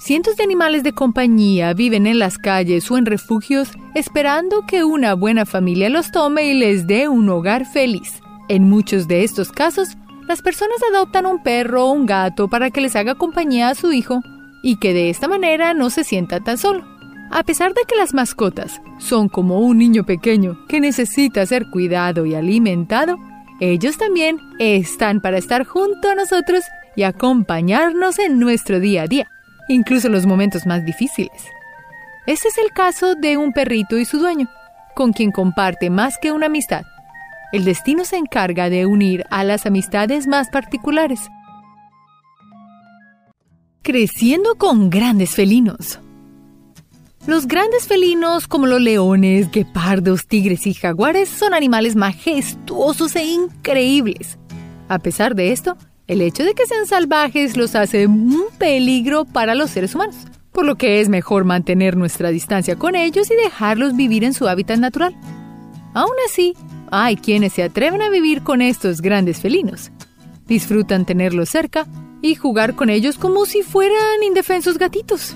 Cientos 0.03 0.35
de 0.35 0.43
animales 0.43 0.83
de 0.83 0.91
compañía 0.91 1.73
viven 1.73 2.07
en 2.07 2.19
las 2.19 2.37
calles 2.37 2.91
o 2.91 2.97
en 2.97 3.05
refugios 3.05 3.69
esperando 3.95 4.65
que 4.67 4.83
una 4.83 5.13
buena 5.13 5.45
familia 5.45 5.89
los 5.89 6.11
tome 6.11 6.47
y 6.47 6.53
les 6.55 6.87
dé 6.87 7.07
un 7.07 7.29
hogar 7.29 7.65
feliz. 7.65 8.19
En 8.49 8.69
muchos 8.69 9.07
de 9.07 9.23
estos 9.23 9.53
casos, 9.53 9.95
las 10.27 10.41
personas 10.41 10.77
adoptan 10.91 11.25
un 11.25 11.41
perro 11.43 11.85
o 11.85 11.91
un 11.91 12.05
gato 12.05 12.47
para 12.47 12.71
que 12.71 12.81
les 12.81 12.95
haga 12.95 13.15
compañía 13.15 13.69
a 13.69 13.75
su 13.75 13.91
hijo 13.91 14.21
y 14.61 14.77
que 14.77 14.93
de 14.93 15.09
esta 15.09 15.27
manera 15.27 15.73
no 15.73 15.89
se 15.89 16.03
sienta 16.03 16.39
tan 16.39 16.57
solo. 16.57 16.85
A 17.31 17.43
pesar 17.43 17.73
de 17.73 17.81
que 17.87 17.95
las 17.95 18.13
mascotas 18.13 18.81
son 18.99 19.27
como 19.27 19.59
un 19.59 19.77
niño 19.77 20.05
pequeño 20.05 20.57
que 20.67 20.79
necesita 20.79 21.45
ser 21.45 21.69
cuidado 21.69 22.25
y 22.25 22.35
alimentado, 22.35 23.17
ellos 23.59 23.97
también 23.97 24.39
están 24.59 25.21
para 25.21 25.37
estar 25.37 25.65
junto 25.65 26.09
a 26.09 26.15
nosotros 26.15 26.63
y 26.95 27.03
acompañarnos 27.03 28.19
en 28.19 28.39
nuestro 28.39 28.79
día 28.79 29.03
a 29.03 29.07
día 29.07 29.27
incluso 29.67 30.07
en 30.07 30.13
los 30.13 30.25
momentos 30.25 30.65
más 30.65 30.85
difíciles. 30.85 31.31
Este 32.25 32.47
es 32.47 32.57
el 32.57 32.71
caso 32.71 33.15
de 33.15 33.37
un 33.37 33.51
perrito 33.51 33.97
y 33.97 34.05
su 34.05 34.19
dueño, 34.19 34.49
con 34.95 35.13
quien 35.13 35.31
comparte 35.31 35.89
más 35.89 36.17
que 36.17 36.31
una 36.31 36.47
amistad. 36.47 36.83
El 37.53 37.65
destino 37.65 38.03
se 38.03 38.17
encarga 38.17 38.71
de 38.71 38.87
unir 38.87 39.25
a 39.29 39.43
las 39.43 39.67
amistades 39.67 40.25
más 40.25 40.49
particulares. 40.49 41.19
Creciendo 43.83 44.55
con 44.55 44.89
grandes 44.89 45.35
felinos. 45.35 45.99
Los 47.27 47.47
grandes 47.47 47.87
felinos 47.87 48.47
como 48.47 48.65
los 48.65 48.81
leones, 48.81 49.51
guepardos, 49.51 50.25
tigres 50.25 50.65
y 50.65 50.73
jaguares 50.73 51.29
son 51.29 51.53
animales 51.53 51.95
majestuosos 51.95 53.15
e 53.15 53.23
increíbles. 53.23 54.39
A 54.89 54.97
pesar 54.97 55.35
de 55.35 55.51
esto, 55.51 55.77
El 56.05 56.21
hecho 56.21 56.43
de 56.43 56.53
que 56.53 56.65
sean 56.65 56.85
salvajes 56.85 57.55
los 57.55 57.75
hace 57.75 58.07
un 58.07 58.45
peligro 58.57 59.23
para 59.23 59.55
los 59.55 59.69
seres 59.69 59.95
humanos, 59.95 60.17
por 60.51 60.65
lo 60.65 60.75
que 60.75 60.99
es 60.99 61.07
mejor 61.07 61.45
mantener 61.45 61.95
nuestra 61.95 62.29
distancia 62.29 62.75
con 62.75 62.95
ellos 62.95 63.31
y 63.31 63.35
dejarlos 63.35 63.95
vivir 63.95 64.25
en 64.25 64.33
su 64.33 64.49
hábitat 64.49 64.79
natural. 64.79 65.15
Aún 65.93 66.11
así, 66.27 66.55
hay 66.95 67.15
quienes 67.15 67.53
se 67.53 67.63
atreven 67.63 68.03
a 68.03 68.09
vivir 68.09 68.43
con 68.43 68.61
estos 68.61 69.01
grandes 69.01 69.41
felinos. 69.41 69.91
Disfrutan 70.45 71.05
tenerlos 71.05 71.49
cerca 71.49 71.87
y 72.21 72.35
jugar 72.35 72.75
con 72.75 72.91
ellos 72.91 73.17
como 73.17 73.47
si 73.47 73.63
fueran 73.63 74.21
indefensos 74.23 74.77
gatitos. 74.77 75.35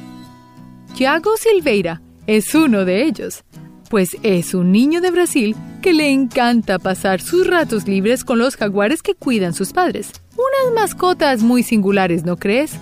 Thiago 0.95 1.35
Silveira 1.35 1.99
es 2.27 2.53
uno 2.53 2.85
de 2.85 3.05
ellos, 3.05 3.43
pues 3.89 4.17
es 4.21 4.53
un 4.53 4.71
niño 4.71 5.01
de 5.01 5.09
Brasil 5.09 5.55
que 5.81 5.93
le 5.93 6.11
encanta 6.11 6.77
pasar 6.77 7.21
sus 7.21 7.47
ratos 7.47 7.87
libres 7.87 8.23
con 8.23 8.37
los 8.37 8.55
jaguares 8.55 9.01
que 9.01 9.15
cuidan 9.15 9.55
sus 9.55 9.73
padres. 9.73 10.11
Unas 10.33 10.75
mascotas 10.75 11.41
muy 11.41 11.63
singulares, 11.63 12.23
¿no 12.23 12.37
crees? 12.37 12.73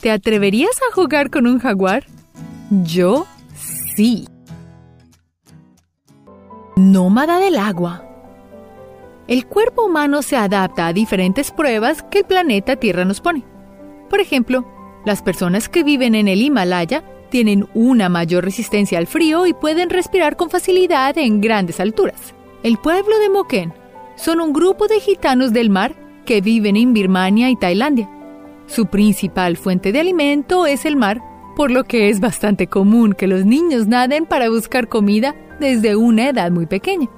¿Te 0.00 0.10
atreverías 0.10 0.76
a 0.90 0.94
jugar 0.94 1.30
con 1.30 1.46
un 1.46 1.58
jaguar? 1.58 2.04
Yo 2.70 3.26
sí. 3.94 4.28
Nómada 6.76 7.38
del 7.38 7.56
agua. 7.56 8.09
El 9.30 9.46
cuerpo 9.46 9.84
humano 9.84 10.22
se 10.22 10.34
adapta 10.34 10.88
a 10.88 10.92
diferentes 10.92 11.52
pruebas 11.52 12.02
que 12.02 12.18
el 12.18 12.24
planeta 12.24 12.74
Tierra 12.74 13.04
nos 13.04 13.20
pone. 13.20 13.44
Por 14.08 14.18
ejemplo, 14.18 14.66
las 15.04 15.22
personas 15.22 15.68
que 15.68 15.84
viven 15.84 16.16
en 16.16 16.26
el 16.26 16.42
Himalaya 16.42 17.04
tienen 17.30 17.68
una 17.72 18.08
mayor 18.08 18.42
resistencia 18.42 18.98
al 18.98 19.06
frío 19.06 19.46
y 19.46 19.52
pueden 19.52 19.88
respirar 19.88 20.36
con 20.36 20.50
facilidad 20.50 21.16
en 21.16 21.40
grandes 21.40 21.78
alturas. 21.78 22.34
El 22.64 22.78
pueblo 22.78 23.20
de 23.20 23.28
Moken 23.28 23.72
son 24.16 24.40
un 24.40 24.52
grupo 24.52 24.88
de 24.88 24.98
gitanos 24.98 25.52
del 25.52 25.70
mar 25.70 25.94
que 26.26 26.40
viven 26.40 26.74
en 26.74 26.92
Birmania 26.92 27.50
y 27.50 27.56
Tailandia. 27.56 28.10
Su 28.66 28.86
principal 28.86 29.56
fuente 29.56 29.92
de 29.92 30.00
alimento 30.00 30.66
es 30.66 30.84
el 30.84 30.96
mar, 30.96 31.22
por 31.54 31.70
lo 31.70 31.84
que 31.84 32.08
es 32.08 32.18
bastante 32.18 32.66
común 32.66 33.12
que 33.12 33.28
los 33.28 33.46
niños 33.46 33.86
naden 33.86 34.26
para 34.26 34.50
buscar 34.50 34.88
comida 34.88 35.36
desde 35.60 35.94
una 35.94 36.30
edad 36.30 36.50
muy 36.50 36.66
pequeña. 36.66 37.08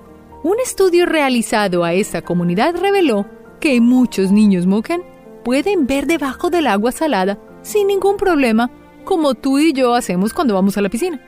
Un 0.45 0.59
estudio 0.59 1.07
realizado 1.07 1.85
a 1.85 1.93
esta 1.93 2.23
comunidad 2.23 2.75
reveló 2.77 3.27
que 3.61 3.81
muchos 3.81 4.33
niños 4.33 4.67
Moken 4.67 5.03
pueden 5.45 5.87
ver 5.87 6.07
debajo 6.07 6.51
del 6.51 6.67
agua 6.67 6.91
salada 6.91 7.39
sin 7.63 7.87
ningún 7.87 8.17
problema, 8.17 8.69
como 9.05 9.35
tú 9.35 9.61
y 9.61 9.73
yo 9.73 9.95
hacemos 9.95 10.33
cuando 10.33 10.55
vamos 10.55 10.77
a 10.77 10.83
la 10.83 10.89
piscina. 10.89 11.21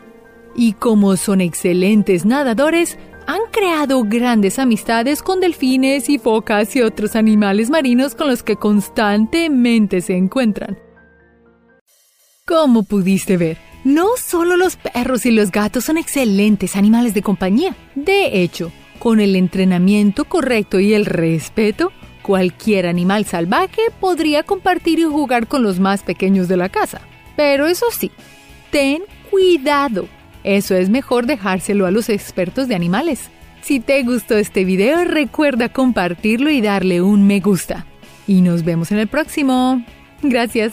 Y 0.57 0.73
como 0.73 1.17
son 1.17 1.41
excelentes 1.41 2.25
nadadores, 2.27 2.99
han 3.29 3.41
creado 3.53 4.03
grandes 4.05 4.59
amistades 4.59 5.23
con 5.23 5.41
delfines 5.41 6.09
y 6.09 6.19
focas 6.19 6.75
y 6.75 6.83
otros 6.83 7.15
animales 7.15 7.71
marinos 7.71 8.17
con 8.17 8.27
los 8.27 8.43
que 8.43 8.57
constantemente 8.57 10.01
se 10.01 10.17
encuentran. 10.17 10.77
Como 12.47 12.83
pudiste 12.83 13.37
ver, 13.37 13.59
no 13.85 14.09
solo 14.17 14.57
los 14.57 14.75
perros 14.75 15.25
y 15.25 15.31
los 15.31 15.53
gatos 15.53 15.85
son 15.85 15.99
excelentes 15.99 16.75
animales 16.75 17.15
de 17.15 17.23
compañía. 17.23 17.77
De 17.95 18.43
hecho, 18.43 18.73
con 19.05 19.21
el 19.21 19.37
entrenamiento 19.37 20.25
correcto 20.25 20.81
y 20.81 20.95
el 20.95 21.05
respeto, 21.05 21.93
cualquier 22.23 22.87
animal 22.87 23.27
salvaje 23.27 23.83
podría 24.01 24.45
compartir 24.45 24.99
y 24.99 25.03
jugar 25.03 25.47
con 25.47 25.63
los 25.63 25.79
más 25.79 26.03
pequeños 26.03 26.49
de 26.49 26.57
la 26.57 26.71
casa. 26.71 27.03
Pero 27.37 27.67
eso 27.67 27.85
sí, 27.91 28.11
ten 28.71 29.03
cuidado. 29.31 30.09
Eso 30.43 30.75
es 30.75 30.89
mejor 30.89 31.27
dejárselo 31.27 31.85
a 31.85 31.91
los 31.91 32.09
expertos 32.09 32.67
de 32.67 32.77
animales. 32.77 33.29
Si 33.61 33.79
te 33.79 34.03
gustó 34.05 34.39
este 34.39 34.65
video, 34.65 35.05
recuerda 35.05 35.69
compartirlo 35.69 36.49
y 36.49 36.63
darle 36.63 37.03
un 37.03 37.27
me 37.27 37.41
gusta. 37.41 37.85
Y 38.27 38.41
nos 38.41 38.65
vemos 38.65 38.91
en 38.91 39.01
el 39.01 39.09
próximo. 39.09 39.85
Gracias. 40.23 40.73